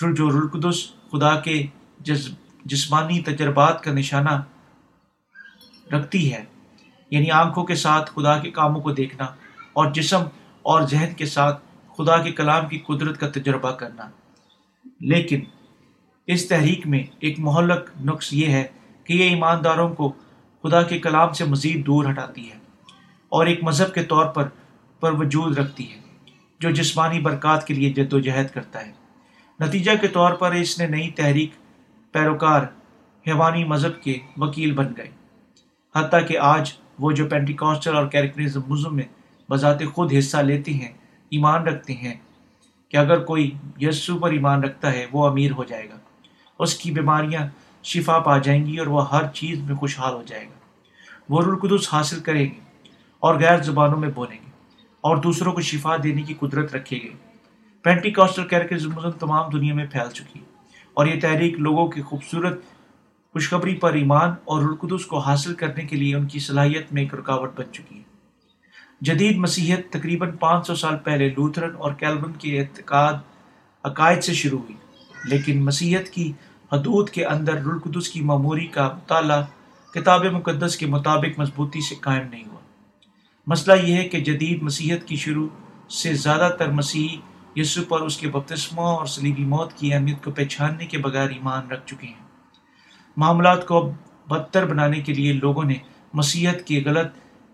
جو 0.00 0.30
رلقدس 0.30 0.78
خدا 1.10 1.34
کے 1.40 1.66
جسمانی 2.64 3.20
تجربات 3.20 3.82
کا 3.84 3.92
نشانہ 3.92 4.42
رکھتی 5.92 6.32
ہے۔ 6.32 6.44
یعنی 7.10 7.30
آنکھوں 7.30 7.64
کے 7.64 7.74
ساتھ 7.74 8.10
خدا 8.14 8.38
کے 8.38 8.50
کاموں 8.50 8.80
کو 8.80 8.92
دیکھنا 8.92 9.24
اور 9.72 9.92
جسم 9.92 10.22
اور 10.62 10.82
ذہن 10.82 11.14
کے 11.16 11.26
ساتھ 11.26 11.62
خدا 11.98 12.22
کے 12.22 12.32
کلام 12.32 12.68
کی 12.68 12.78
قدرت 12.78 13.20
کا 13.20 13.28
تجربہ 13.28 13.70
کرنا۔ 13.70 14.10
لیکن 15.00 15.40
اس 16.26 16.48
تحریک 16.48 16.86
میں 16.86 17.02
ایک 17.20 17.38
محلک 17.38 17.90
نقص 18.04 18.32
یہ 18.32 18.46
ہے 18.46 18.66
کہ 19.04 19.12
یہ 19.12 19.24
ایمانداروں 19.24 19.94
کو 19.94 20.12
خدا 20.62 20.82
کے 20.82 20.98
کلام 20.98 21.32
سے 21.32 21.44
مزید 21.44 21.86
دور 21.86 22.10
ہٹاتی 22.10 22.50
ہے 22.50 22.56
اور 23.28 23.46
ایک 23.46 23.64
مذہب 23.64 23.94
کے 23.94 24.02
طور 24.02 24.26
پر 24.26 24.48
پر 25.00 25.12
وجود 25.12 25.58
رکھتی 25.58 25.92
ہے 25.92 25.98
جو 26.60 26.70
جسمانی 26.70 27.20
برکات 27.20 27.66
کے 27.66 27.74
لیے 27.74 27.92
جد 27.92 28.12
و 28.12 28.20
جہد 28.20 28.46
کرتا 28.54 28.86
ہے۔ 28.86 28.92
نتیجہ 29.60 29.90
کے 30.00 30.08
طور 30.08 30.32
پر 30.32 30.52
اس 30.52 30.80
نے 30.80 30.86
نئی 30.86 31.10
تحریک 31.10 31.50
پیروکار 32.12 32.62
حیوانی 33.26 33.64
مذہب 33.64 34.02
کے 34.02 34.18
وکیل 34.36 34.72
بن 34.72 34.86
گئے۔ 34.96 35.10
حتیٰ 35.96 36.28
کہ 36.28 36.38
آج 36.38 36.72
وہ 37.00 37.12
جو 37.12 37.26
پینٹیکاسٹل 37.26 37.96
اور 37.96 38.06
کیریکٹرزم 38.06 38.96
میں 38.96 39.04
بذات 39.50 39.82
خود 39.94 40.12
حصہ 40.18 40.36
لیتے 40.36 40.72
ہیں، 40.72 40.92
ایمان 41.30 41.62
رکھتے 41.62 41.94
ہیں، 41.94 42.14
کہ 42.88 42.96
اگر 42.96 43.24
کوئی 43.24 43.50
یسو 43.80 44.18
پر 44.18 44.30
ایمان 44.30 44.64
رکھتا 44.64 44.92
ہے، 44.92 45.06
وہ 45.12 45.28
امیر 45.28 45.52
ہو 45.52 45.64
جائے 45.64 45.88
گا۔ 45.88 45.98
اس 46.58 46.74
کی 46.74 46.90
بیماریاں 46.90 47.46
شفا 47.82 48.18
پا 48.18 48.38
جائیں 48.38 48.66
گی 48.66 48.76
اور 48.76 48.86
وہ 48.86 49.10
ہر 49.10 49.22
چیز 49.34 49.60
میں 49.60 49.74
خوشحال 49.74 50.14
ہو 50.14 50.22
جائے 50.26 50.44
گا۔ 50.44 50.58
وہ 51.28 51.42
رلقدس 51.42 51.92
حاصل 51.92 52.20
کریں 52.20 52.44
گے 52.44 52.88
اور 53.20 53.34
غیر 53.34 53.62
زبانوں 53.62 53.98
میں 53.98 54.08
بولیں 54.14 54.38
گے 54.46 54.50
اور 55.00 55.16
دوسروں 55.16 55.52
کو 55.52 55.60
شفا 55.60 55.96
دینے 56.02 56.22
کی 56.22 56.34
قدرت 56.34 56.74
رکھے 56.74 56.96
گے۔ 56.96 57.10
پینٹی 57.82 58.10
کاسٹل 58.10 58.48
کیریکٹرزم 58.48 59.10
تمام 59.10 59.50
دنیا 59.50 59.74
میں 59.74 59.86
پھیل 59.92 60.10
چکی 60.10 60.38
ہے 60.38 60.44
اور 60.94 61.06
یہ 61.06 61.20
تحریک 61.20 61.58
لوگوں 61.58 61.88
کی 61.88 62.02
خوبصورت 62.02 62.60
خوشخبری 63.34 63.74
پر 63.74 63.92
ایمان 63.92 64.30
اور 64.44 64.62
رلقدس 64.62 65.06
کو 65.06 65.18
حاصل 65.18 65.54
کرنے 65.54 65.84
کے 65.84 65.96
لیے 65.96 66.14
ان 66.14 66.26
کی 66.26 66.38
صلاحیت 66.38 66.92
میں 66.92 67.02
ایک 67.02 67.14
رکاوٹ 67.14 67.50
بن 67.56 67.72
چکی 67.72 67.96
ہے۔ 67.96 68.02
جدید 69.00 69.36
مسیحت 69.36 69.92
تقریباً 69.92 70.30
پانچ 70.30 70.66
سو 70.66 70.74
سال 70.74 70.96
پہلے 70.96 71.28
لوتھرن 71.28 71.76
اور 71.76 71.92
کیلبن 71.92 72.32
کے 72.32 72.60
اعتقاد 72.60 73.12
عقائد 73.84 74.24
سے 74.24 74.34
شروع 74.34 74.58
ہوئی، 74.58 74.74
لیکن 75.24 75.64
مسیحت 75.64 76.08
کی 76.08 76.32
حدود 76.72 77.10
کے 77.10 77.24
اندر 77.24 77.54
رلقدس 77.54 78.08
کی 78.08 78.20
معموری 78.20 78.66
کا 78.66 78.88
مطالعہ 78.88 79.42
کتاب 79.94 80.24
مقدس 80.24 80.76
کے 80.76 80.86
مطابق 80.86 81.38
مضبوطی 81.38 81.80
سے 81.80 81.94
قائم 81.94 82.26
نہیں 82.30 82.44
ہوا۔ 82.46 82.60
مسئلہ 83.46 83.82
یہ 83.82 83.94
ہے 83.94 84.08
کہ 84.08 84.20
جدید 84.20 84.62
مسیحت 84.62 85.08
کی 85.08 85.16
شروع 85.16 85.48
سے 85.88 86.12
زیادہ 86.14 86.50
تر 86.58 86.70
مسیحی 86.70 87.16
یسو 87.60 87.82
پر 87.84 88.00
اس 88.00 88.16
کے 88.16 88.28
بپتسمہ 88.28 88.80
اور 88.80 89.06
سلیبی 89.06 89.44
موت 89.44 89.72
کی 89.72 89.94
اہمیت 89.94 90.24
کو 90.24 90.30
پہچاننے 90.30 90.86
کے 90.86 90.98
بغیر 90.98 91.28
ایمان 91.28 91.70
رکھ 91.70 91.86
چکے 91.86 92.06
ہیں۔ 92.06 92.29
معاملات 93.16 93.66
کو 93.66 93.92
بدتر 94.26 94.66
بنانے 94.66 95.00
کے 95.00 95.14
لیے 95.14 95.32
لوگوں 95.32 95.64
نے 95.64 95.74
مسیحت 96.14 96.66
کے 96.66 96.82
غلط 96.86 97.06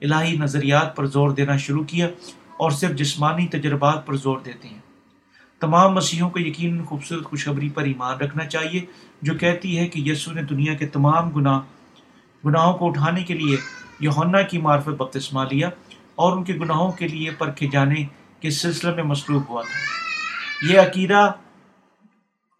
الہی 0.02 0.36
نظریات 0.36 0.96
پر 0.96 1.06
زور 1.06 1.30
دینا 1.30 1.56
شروع 1.56 1.84
کیا 1.84 2.08
اور 2.56 2.70
صرف 2.70 2.90
جسمانی 2.90 3.46
تجربات 3.46 4.06
پر 4.06 4.16
زور 4.16 4.38
دیتے 4.38 4.68
ہیں۔ 4.68 4.78
تمام 5.60 5.94
مسیحوں 5.94 6.30
کو 6.30 6.40
یقیناً 6.40 6.84
خوبصورت 6.84 7.24
خوشخبری 7.24 7.68
پر 7.68 7.82
ایمان 7.82 8.18
رکھنا 8.18 8.44
چاہیے، 8.44 8.80
جو 9.22 9.34
کہتی 9.34 9.78
ہے 9.78 9.88
کہ 9.88 10.00
یسو 10.00 10.32
نے 10.32 10.42
دنیا 10.42 10.74
کے 10.74 10.86
تمام 10.86 11.30
گناہ، 11.30 11.60
گناہوں 12.46 12.78
کو 12.78 12.86
اٹھانے 12.86 13.24
کے 13.24 13.34
لیے 13.34 13.56
یونا 14.00 14.42
کی 14.42 14.58
معرفت 14.58 14.88
بپتسمہ 14.88 15.40
لیا 15.50 15.70
اور 16.14 16.36
ان 16.36 16.44
کے 16.44 16.54
گناہوں 16.54 16.92
کے 16.92 17.08
لیے 17.08 17.30
پرکھے 17.30 17.66
جانے 17.72 18.06
کے 18.40 18.50
سلسلے 18.50 18.94
میں 18.94 19.04
مصروف 19.04 19.42
ہوا 19.48 19.62
تھا۔ 19.62 20.72
یہ 20.72 20.80
عقیدہ 20.80 21.32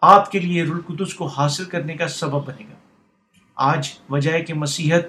آپ 0.01 0.31
کے 0.31 0.39
لیے 0.39 0.65
رلقدس 0.65 1.15
کو 1.15 1.27
حاصل 1.27 1.65
کرنے 1.65 1.95
کا 1.95 2.09
سبب 2.09 2.47
بنے 2.47 2.65
گا۔ 2.71 2.75
آج 3.57 3.89
وجہ 4.11 4.39
کہ 4.39 4.55
مسیحت 4.55 5.03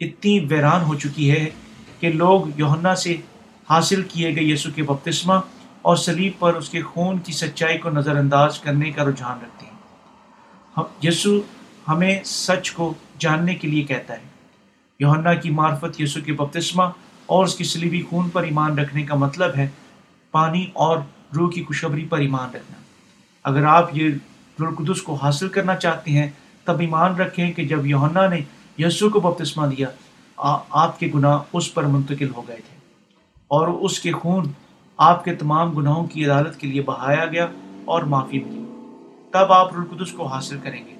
اتنی 0.00 0.46
ویران 0.50 0.82
ہو 0.82 0.94
چکی 0.94 1.30
ہے 1.30 1.50
کہ 2.00 2.12
لوگ 2.12 2.40
یوہنا 2.56 2.94
سے 2.94 3.16
حاصل 3.70 4.02
کیے 4.02 4.36
گئے 4.36 4.44
یسو 4.44 4.70
کے 4.74 4.82
بپتسمہ 4.82 5.34
اور 5.82 5.96
سلیب 5.96 6.32
پر 6.38 6.54
اس 6.54 6.68
کے 6.68 6.82
خون 6.82 7.18
کی 7.18 7.32
سچائی 7.32 7.78
کو 7.78 7.90
نظر 7.90 8.16
انداز 8.16 8.58
کرنے 8.58 8.90
کا 8.90 9.04
رجحان 9.04 9.38
رکھتے 9.42 9.66
ہیں۔ 9.66 9.72
یسو 11.02 11.40
ہمیں 11.88 12.22
سچ 12.24 12.72
کو 12.72 12.94
جاننے 13.18 13.54
کے 13.54 13.68
لیے 13.68 13.82
کہتا 13.82 14.14
ہے۔ 14.14 14.22
یوہنا 15.00 15.34
کی 15.34 15.50
معرفت 15.50 16.00
یسو 16.00 16.20
کے 16.20 16.32
بپتسمہ 16.32 16.84
اور 17.26 17.44
اس 17.44 17.54
کی 17.54 17.64
سلیبی 17.64 18.02
خون 18.02 18.28
پر 18.28 18.42
ایمان 18.42 18.78
رکھنے 18.78 19.02
کا 19.02 19.14
مطلب 19.14 19.50
ہے 19.56 19.68
پانی 20.30 20.66
اور 20.72 20.98
روح 21.36 21.50
کی 21.50 21.64
خوشبری 21.64 22.04
پر 22.04 22.18
ایمان 22.18 22.48
رکھنا۔ 22.48 22.76
اگر 23.42 23.64
آپ 23.64 23.88
یہ 23.92 24.08
رلقدس 24.60 25.02
کو 25.02 25.14
حاصل 25.14 25.48
کرنا 25.48 25.76
چاہتے 25.76 26.10
ہیں 26.10 26.30
تب 26.66 26.80
ایمان 26.80 27.14
رکھیں 27.14 27.52
کہ 27.52 27.64
جب 27.64 27.86
یوہنا 27.86 28.28
نے 28.28 28.40
یسو 28.78 29.10
کو 29.10 29.20
بپتسمہ 29.20 29.66
دیا 29.66 29.88
آپ 30.70 30.98
کے 30.98 31.10
گناہ 31.14 31.38
اس 31.52 31.74
پر 31.74 31.82
منتقل 31.82 32.28
ہو 32.36 32.48
گئے 32.48 32.56
تھے۔ 32.56 32.76
اور 33.48 33.68
اس 33.68 34.00
کے 34.00 34.12
خون 34.12 34.46
آپ 34.96 35.24
کے 35.24 35.34
تمام 35.34 35.72
گناہوں 35.72 36.06
کی 36.06 36.26
عدالت 36.26 36.56
کے 36.56 36.66
لیے 36.66 36.82
بہایا 36.82 37.26
گیا 37.26 37.46
اور 37.84 38.02
معافی 38.02 38.38
ملی۔ 38.38 38.64
تب 39.32 39.52
آپ 39.52 39.74
رلقدس 39.74 40.12
کو 40.12 40.26
حاصل 40.26 40.58
کریں 40.62 40.84
گے۔ 40.86 40.96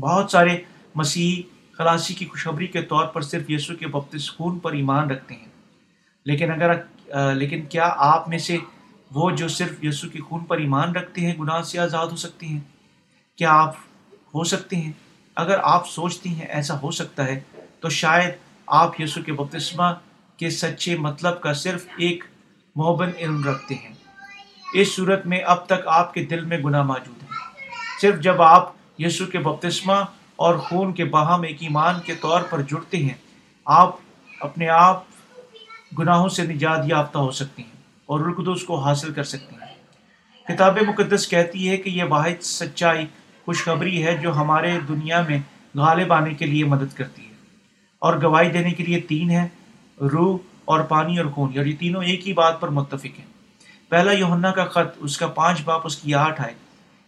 بہت 0.00 0.30
سارے 0.30 0.58
مسیحی 0.94 1.42
خلاصی 1.72 2.14
کی 2.14 2.26
خوشخبری 2.26 2.66
کے 2.66 2.82
طور 2.82 3.04
پر 3.04 3.20
صرف 3.20 3.50
یسو 3.50 3.76
کے 3.76 3.86
بپتس 3.86 4.36
خون 4.36 4.58
پر 4.58 4.72
ایمان 4.72 5.10
رکھتے 5.10 5.34
ہیں۔ 5.34 5.48
لیکن 6.24 6.50
اگر 6.50 6.74
لیکن 7.34 7.62
کیا 7.62 7.94
آپ 7.96 8.28
میں 8.28 8.38
سے 8.38 8.56
وہ 9.10 9.30
جو 9.30 9.48
صرف 9.48 9.84
یسو 9.84 10.08
کے 10.08 10.20
خون 10.20 10.44
پر 10.44 10.58
ایمان 10.58 10.94
رکھتے 10.94 11.20
ہیں، 11.20 11.34
گناہ 11.40 11.62
سے 11.62 11.78
آزاد 11.78 12.06
ہو 12.06 12.16
سکتے 12.16 12.46
ہیں؟ 12.46 12.60
کیا 13.36 13.52
آپ 13.52 13.74
ہو 14.34 14.44
سکتے 14.44 14.76
ہیں۔ 14.76 14.92
اگر 15.36 15.58
آپ 15.62 15.88
سوچتی 15.88 16.28
ہیں 16.28 16.46
ایسا 16.46 16.80
ہو 16.80 16.90
سکتا 16.90 17.24
ہے، 17.24 17.40
تو 17.80 17.88
شاید 17.88 18.30
آپ 18.66 19.00
یسو 19.00 19.22
کے 19.22 19.32
بپتسمہ 19.32 19.92
کے 20.36 20.50
سچے 20.50 20.96
مطلب 20.98 21.40
کا 21.40 21.52
صرف 21.52 21.86
ایک 21.96 22.24
محبن 22.76 23.10
علم 23.18 23.44
رکھتے 23.44 23.74
ہیں۔ 23.74 23.92
اس 24.74 24.94
صورت 24.96 25.26
میں 25.26 25.40
اب 25.46 25.66
تک 25.66 25.86
آپ 25.86 26.14
کے 26.14 26.24
دل 26.24 26.44
میں 26.44 26.58
گناہ 26.58 26.82
موجود 26.82 27.22
ہے 27.22 27.28
صرف 28.00 28.20
جب 28.20 28.42
آپ 28.42 28.72
یسو 28.98 29.26
کے 29.26 29.38
بپتسمہ 29.38 29.92
اور 30.36 30.54
خون 30.58 30.92
کے 30.92 31.04
باہم 31.04 31.42
ایک 31.42 31.56
ایمان 31.60 32.00
کے 32.00 32.14
طور 32.14 32.40
پر 32.40 32.62
جڑتے 32.62 32.96
ہیں، 32.96 33.14
آپ 33.64 33.96
اپنے 34.40 34.68
آپ 34.68 35.02
گناہوں 35.98 36.28
سے 36.28 36.42
نجات 36.42 36.78
یافتہ 36.86 37.18
ہو 37.18 37.30
سکتے 37.30 37.62
ہیں 37.62 37.80
اور 38.06 38.20
رقدس 38.20 38.64
کو 38.64 38.78
حاصل 38.78 39.12
کر 39.12 39.24
سکتے 39.24 39.54
ہیں۔ 39.54 39.74
کتاب 40.48 40.78
مقدس 40.86 41.28
کہتی 41.28 41.68
ہے 41.68 41.76
کہ 41.76 41.90
یہ 41.90 42.04
واحد 42.04 42.42
سچائی 42.42 43.06
خوشخبری 43.50 44.04
ہے 44.04 44.16
جو 44.16 44.32
ہمارے 44.36 44.78
دنیا 44.88 45.22
میں 45.28 45.38
غالب 45.74 46.12
آنے 46.12 46.34
کے 46.34 46.46
لیے 46.46 46.64
مدد 46.64 46.96
کرتی 46.96 47.22
ہے۔ 47.24 47.30
اور 47.98 48.22
گواہی 48.22 48.48
دینے 48.48 48.70
کے 48.70 48.84
لیے 48.84 49.00
تین 49.00 49.30
ہے 49.30 49.48
روح 50.00 50.38
اور 50.64 50.80
پانی 50.80 51.18
اور 51.18 51.26
خون۔ 51.26 51.58
اور 51.58 51.66
یہ 51.66 51.76
تینوں 51.78 52.04
ایک 52.04 52.28
ہی 52.28 52.32
بات 52.32 52.60
پر 52.60 52.68
متفق 52.68 53.18
ہیں۔ 53.18 53.26
پہلا 53.88 54.12
یوہنا 54.12 54.50
کا 54.50 54.64
خط، 54.64 54.96
اس 54.96 55.18
کا 55.18 55.26
پانچ 55.26 55.62
باپ، 55.64 55.80
اس 55.84 55.96
کی 55.96 56.14
آٹھ 56.14 56.40
آئے 56.40 56.54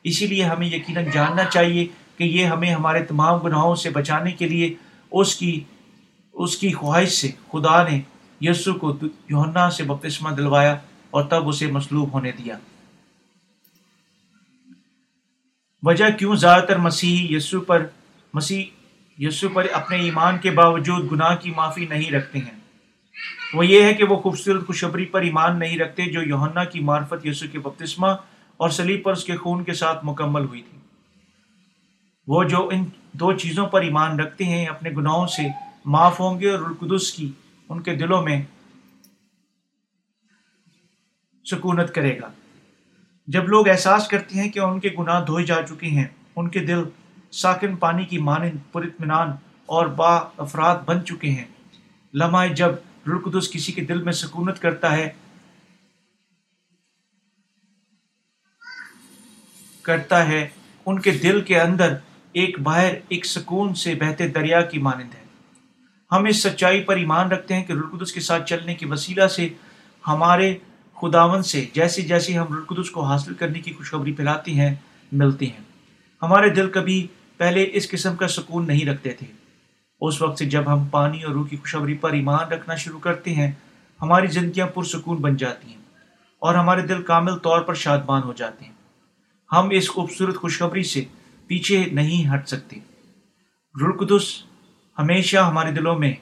اسی 0.05 0.27
لیے 0.27 0.45
ہمیں 0.45 0.67
یقیناً 0.67 1.05
جاننا 1.13 1.45
چاہیے 1.45 1.87
کہ 2.17 2.25
یہ 2.25 2.45
ہمیں 2.45 2.71
ہمارے 2.71 3.05
تمام 3.05 3.39
گناہوں 3.39 3.75
سے 3.75 3.91
بچانے 3.91 4.31
کے 4.31 4.49
لیے 4.49 4.75
اس 5.11 5.37
کی 5.37 5.65
اس 6.33 6.57
کی 6.57 6.73
خواہش 6.73 7.09
سے 7.09 7.31
خدا 7.53 7.89
نے 7.89 8.01
یسو 8.41 8.75
کو 8.75 8.97
یوہنا 9.29 9.71
سے 9.71 9.85
بپتسمہ 9.85 10.31
دلوایا 10.31 10.77
اور 11.11 11.25
تب 11.25 11.49
اسے 11.49 11.67
مصلوب 11.67 12.13
ہونے 12.13 12.33
دیا۔ 12.33 12.59
وجہ 15.83 16.11
کیوں 16.19 16.37
زیادہ 16.37 16.65
تر 16.65 16.77
مسیح 16.77 17.37
یسو 17.37 17.61
پر 17.61 17.87
مسیح 18.35 18.65
یسو 19.19 19.49
پر 19.49 19.67
اپنے 19.73 19.97
ایمان 19.97 20.39
کے 20.39 20.51
باوجود 20.51 21.13
گناہ 21.13 21.37
کی 21.37 21.51
معافی 21.51 21.87
نہیں 21.87 22.11
رکھتے 22.11 22.39
ہیں۔ 22.39 22.61
وہ 23.55 23.67
یہ 23.67 23.83
ہے 23.83 23.95
کہ 23.95 24.05
وہ 24.05 24.17
خوبصورت 24.17 24.67
خوشبری 24.67 25.05
پر 25.05 25.21
ایمان 25.21 25.59
نہیں 25.59 25.79
رکھتے 25.79 26.03
جو 26.03 26.23
یوہنا 26.23 26.65
کی 26.65 26.81
معرفت 26.81 27.27
یسو 27.27 27.47
کے 27.53 27.59
بپتسمہ 27.59 28.07
اور 28.57 28.71
سلیب 28.71 29.03
پر 29.03 29.13
اس 29.13 29.25
کے 29.25 29.37
خون 29.37 29.65
کے 29.65 29.73
ساتھ 29.73 30.05
مکمل 30.05 30.45
ہوئی 30.45 30.63
تھی۔ 30.63 30.79
وہ 32.27 32.45
جو 32.45 32.69
ان 32.73 32.85
دو 33.13 33.33
چیزوں 33.33 33.67
پر 33.67 33.81
ایمان 33.81 34.21
رکھتے 34.21 34.45
ہیں، 34.45 34.67
اپنے 34.67 34.91
گناہوں 34.91 35.27
سے 35.27 35.43
معاف 35.85 36.21
ہوں 36.21 36.41
گے 36.41 36.51
اور 36.51 36.59
القدس 36.59 37.13
کی 37.13 37.33
ان 37.69 37.83
کے 37.83 37.95
دلوں 37.95 38.23
میں 38.23 38.43
سکونت 41.45 41.95
کرے 41.95 42.21
گا۔ 42.21 42.31
جب 43.27 43.49
لوگ 43.49 43.69
احساس 43.69 44.09
کرتے 44.09 44.41
ہیں 44.41 44.51
کہ 44.51 44.59
ان 44.59 44.81
کے 44.81 44.89
گناہ 44.99 45.25
دھوئے 45.25 45.45
جا 45.45 45.63
چکے 45.63 45.87
ہیں، 45.87 46.07
ان 46.37 46.49
کے 46.49 46.59
دل 46.59 46.83
ساکن 47.31 47.77
پانی 47.77 48.05
کی 48.05 48.19
مانند 48.19 48.73
پر 48.73 48.83
اطمینان 48.83 49.29
اور 49.67 49.87
با 49.87 50.17
افراد 50.37 50.77
بن 50.85 51.05
چکے 51.05 51.31
ہیں۔ 51.31 51.45
لمحہ 52.15 52.47
جب 52.47 52.69
رلقدس 53.07 53.51
کسی 53.51 53.73
کے 53.73 53.85
دل 53.85 54.03
میں 54.03 54.13
سکونت 54.13 54.59
کرتا 54.59 54.97
ہے 54.97 55.11
کرتا 59.83 60.29
ہے، 60.29 60.49
ان 60.87 61.01
کے 61.01 61.11
دل 61.11 61.41
کے 61.41 61.61
اندر 61.61 61.97
ایک 62.33 62.61
باہر، 62.61 62.95
ایک 63.09 63.27
سکون 63.27 63.75
سے 63.75 63.95
بہتے 63.95 64.29
دریا 64.29 64.61
کی 64.61 64.79
مانند 64.79 65.15
ہے۔ 65.15 65.25
ہم 66.13 66.25
اس 66.25 66.43
سچائی 66.43 66.83
پر 66.83 66.97
ایمان 66.97 67.29
رکھتے 67.33 67.55
ہیں 67.55 67.65
کہ 67.65 67.73
رلقدس 67.73 68.13
کے 68.13 68.21
ساتھ 68.21 68.49
چلنے 68.49 68.75
کی 68.75 68.87
وسیلہ 68.87 69.27
سے 69.27 69.49
ہمارے 70.07 70.59
خداون 71.03 71.43
سے 71.43 71.67
جیسے 71.73 72.03
جیسے 72.03 72.33
ہم 72.33 72.47
رلقدس 72.55 72.91
کو 72.91 73.05
حاصل 73.05 73.35
کرنے 73.35 73.61
کی 73.61 73.73
خوشخبری 73.73 74.13
پھیلاتے 74.13 74.53
ہیں 74.53 74.75
ملتے 75.13 75.47
ہیں۔ 75.47 75.63
ہمارے 76.23 76.51
دل 76.51 76.71
کبھی 76.71 77.07
پہلے 77.37 77.71
اس 77.73 77.91
قسم 77.91 78.17
کا 78.17 78.29
سکون 78.29 78.67
نہیں 78.67 78.87
رکھتے 78.87 79.11
تھے۔ 79.11 79.27
اس 80.01 80.23
وقت 80.23 80.39
سے 80.39 80.45
جب 80.45 80.73
ہم 80.73 80.85
پانی 80.85 81.23
اور 81.23 81.35
روح 81.35 81.49
کی 81.49 81.57
خوشبری 81.57 81.95
پر 81.95 82.13
ایمان 82.13 82.53
رکھنا 82.53 82.75
شروع 82.75 82.99
کرتے 82.99 83.35
ہیں، 83.35 83.53
ہماری 84.03 84.27
زندگیاں 84.27 84.67
پرسکون 84.67 85.17
بن 85.17 85.37
جاتی 85.37 85.69
ہیں 85.69 85.83
اور 86.39 86.55
ہمارے 86.55 86.81
دل 86.81 87.03
کامل 87.03 87.37
طور 87.37 87.61
پر 87.61 87.75
شادمان 87.75 88.23
ہو 88.23 88.33
جاتے 88.33 88.65
ہیں۔ 88.65 88.73
ہم 89.53 89.69
اس 89.71 89.91
خوبصورت 89.91 90.37
خوشخبری 90.37 90.83
سے 90.83 91.05
پیچھے 91.47 91.85
نہیں 91.93 92.35
ہٹ 92.35 92.49
سکتے۔ 92.49 92.77
رلقدس 93.81 94.43
ہمیشہ 94.99 95.37
ہمارے 95.37 95.73
دلوں 95.73 95.99
میں 95.99 96.15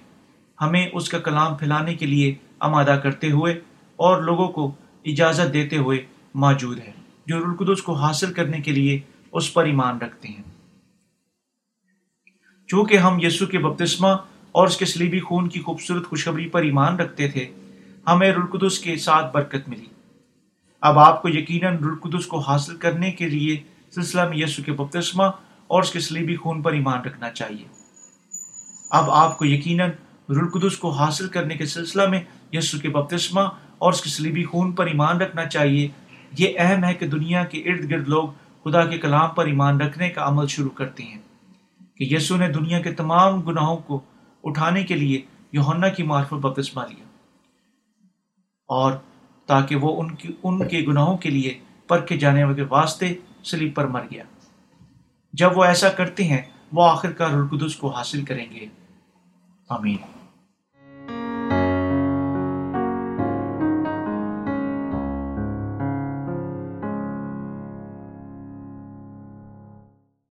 ہمیں 0.60 0.88
اس 0.92 1.08
کا 1.08 1.18
کلام 1.18 1.56
پھیلانے 1.56 1.94
کے 1.94 2.06
لیے 2.06 2.34
آمادہ 2.60 3.00
کرتے 3.02 3.30
ہوئے 3.30 3.60
اور 4.00 4.22
لوگوں 4.22 4.48
کو 4.48 4.72
اجازت 5.04 5.52
دیتے 5.52 5.76
ہوئے 5.76 6.06
موجود 6.34 6.78
ہے 6.78 6.92
جو 7.26 7.38
رلقدس 7.38 7.82
کو 7.82 7.92
حاصل 7.92 8.32
کرنے 8.32 8.60
کے 8.60 8.72
لیے 8.72 9.00
اس 9.32 9.54
پر 9.54 9.64
ایمان 9.64 9.98
رکھتے 9.98 10.28
ہیں۔ 10.28 10.42
چونکہ 12.68 12.96
ہم 12.96 13.18
یسو 13.22 13.46
کے 13.46 13.58
بپتسمہ 13.58 14.08
اور 14.52 14.66
اس 14.66 14.76
کے 14.76 14.84
سلیبی 14.84 15.20
خون 15.20 15.48
کی 15.48 15.60
خوبصورت 15.60 16.06
خوشخبری 16.06 16.48
پر 16.48 16.62
ایمان 16.62 16.96
رکھتے 16.96 17.28
تھے، 17.28 17.48
ہمیں 18.06 18.32
رلقدس 18.32 18.78
کے 18.78 18.96
ساتھ 18.96 19.32
برکت 19.34 19.68
ملی۔ 19.68 19.86
اب 20.80 20.98
آپ 20.98 21.22
کو 21.22 21.28
یقیناً 21.28 21.76
رلقدس 21.76 22.26
کو 22.26 22.38
حاصل 22.38 22.76
کرنے 22.76 23.12
کے 23.12 23.28
لیے 23.28 23.62
سلسلہ 23.90 24.28
میں 24.28 24.38
یسو 24.38 24.62
کے 24.62 24.72
بپتسمہ 24.72 25.24
اور 25.66 25.82
اس 25.82 25.90
کے 25.90 26.00
سلیبی 26.00 26.36
خون 26.36 26.62
پر 26.62 26.72
ایمان 26.72 27.00
رکھنا 27.00 27.30
چاہیے۔ 27.30 27.64
اب 28.90 29.10
آپ 29.10 29.38
کو 29.38 29.44
یقیناً 29.44 29.90
رلقدس 30.28 30.78
کو 30.78 30.90
حاصل 30.90 31.28
کرنے 31.28 31.54
کے 31.54 31.66
سلسلہ 31.66 32.08
میں 32.08 32.20
یسو 32.52 32.78
کے 32.78 32.88
بپتسمہ 32.88 33.40
اور 33.80 33.92
اس 33.92 34.00
کے 34.00 34.10
سلیبی 34.10 34.44
خون 34.44 34.72
پر 34.72 34.86
ایمان 34.86 35.16
رکھنا 35.16 35.48
چاہیے۔ 35.48 35.88
یہ 36.38 36.48
اہم 36.58 36.84
ہے 36.84 36.94
کہ 36.94 37.06
دنیا 37.06 37.44
کے 37.44 37.58
ارد 37.58 37.90
گرد 37.90 38.08
لوگ 38.08 38.28
خدا 38.64 38.86
کے 38.86 38.98
کلام 38.98 39.30
پر 39.30 39.46
ایمان 39.46 39.80
رکھنے 39.80 40.10
کا 40.10 40.28
عمل 40.28 40.46
شروع 40.46 40.70
کرتے 40.70 41.02
ہیں۔ 41.02 41.18
کہ 41.96 42.14
یسو 42.14 42.36
نے 42.36 42.52
دنیا 42.52 42.80
کے 42.80 42.92
تمام 42.92 43.40
گناہوں 43.40 43.76
کو 43.76 44.00
اٹھانے 44.44 44.82
کے 44.84 44.94
لیے 44.94 45.20
یوہنا 45.52 45.88
کی 45.88 46.02
معرفت 46.02 46.34
بپتسمہ 46.34 46.82
لیا۔ 46.90 47.04
اور 48.68 48.92
تاکہ 49.46 49.76
وہ 49.76 50.02
ان 50.02 50.14
کی 50.14 50.28
ان 50.42 50.68
کے 50.68 50.80
گناہوں 50.80 51.18
کے 51.18 51.30
لیے 51.30 51.58
پرکھے 51.88 52.16
جانے 52.16 52.44
والے 52.44 52.64
واسطے 52.68 53.14
سلیب 53.44 53.74
پر 53.74 53.86
مر 53.86 54.02
گیا۔ 54.10 54.22
جب 55.32 55.58
وہ 55.58 55.64
ایسا 55.64 55.88
کرتے 55.88 56.24
ہیں، 56.24 56.42
وہ 56.72 56.90
آخر 56.90 57.12
کار 57.12 57.30
القدس 57.30 57.76
کو 57.76 57.88
حاصل 57.88 58.24
کریں 58.24 58.46
گے۔ 58.52 58.66
آمین۔ 59.68 60.19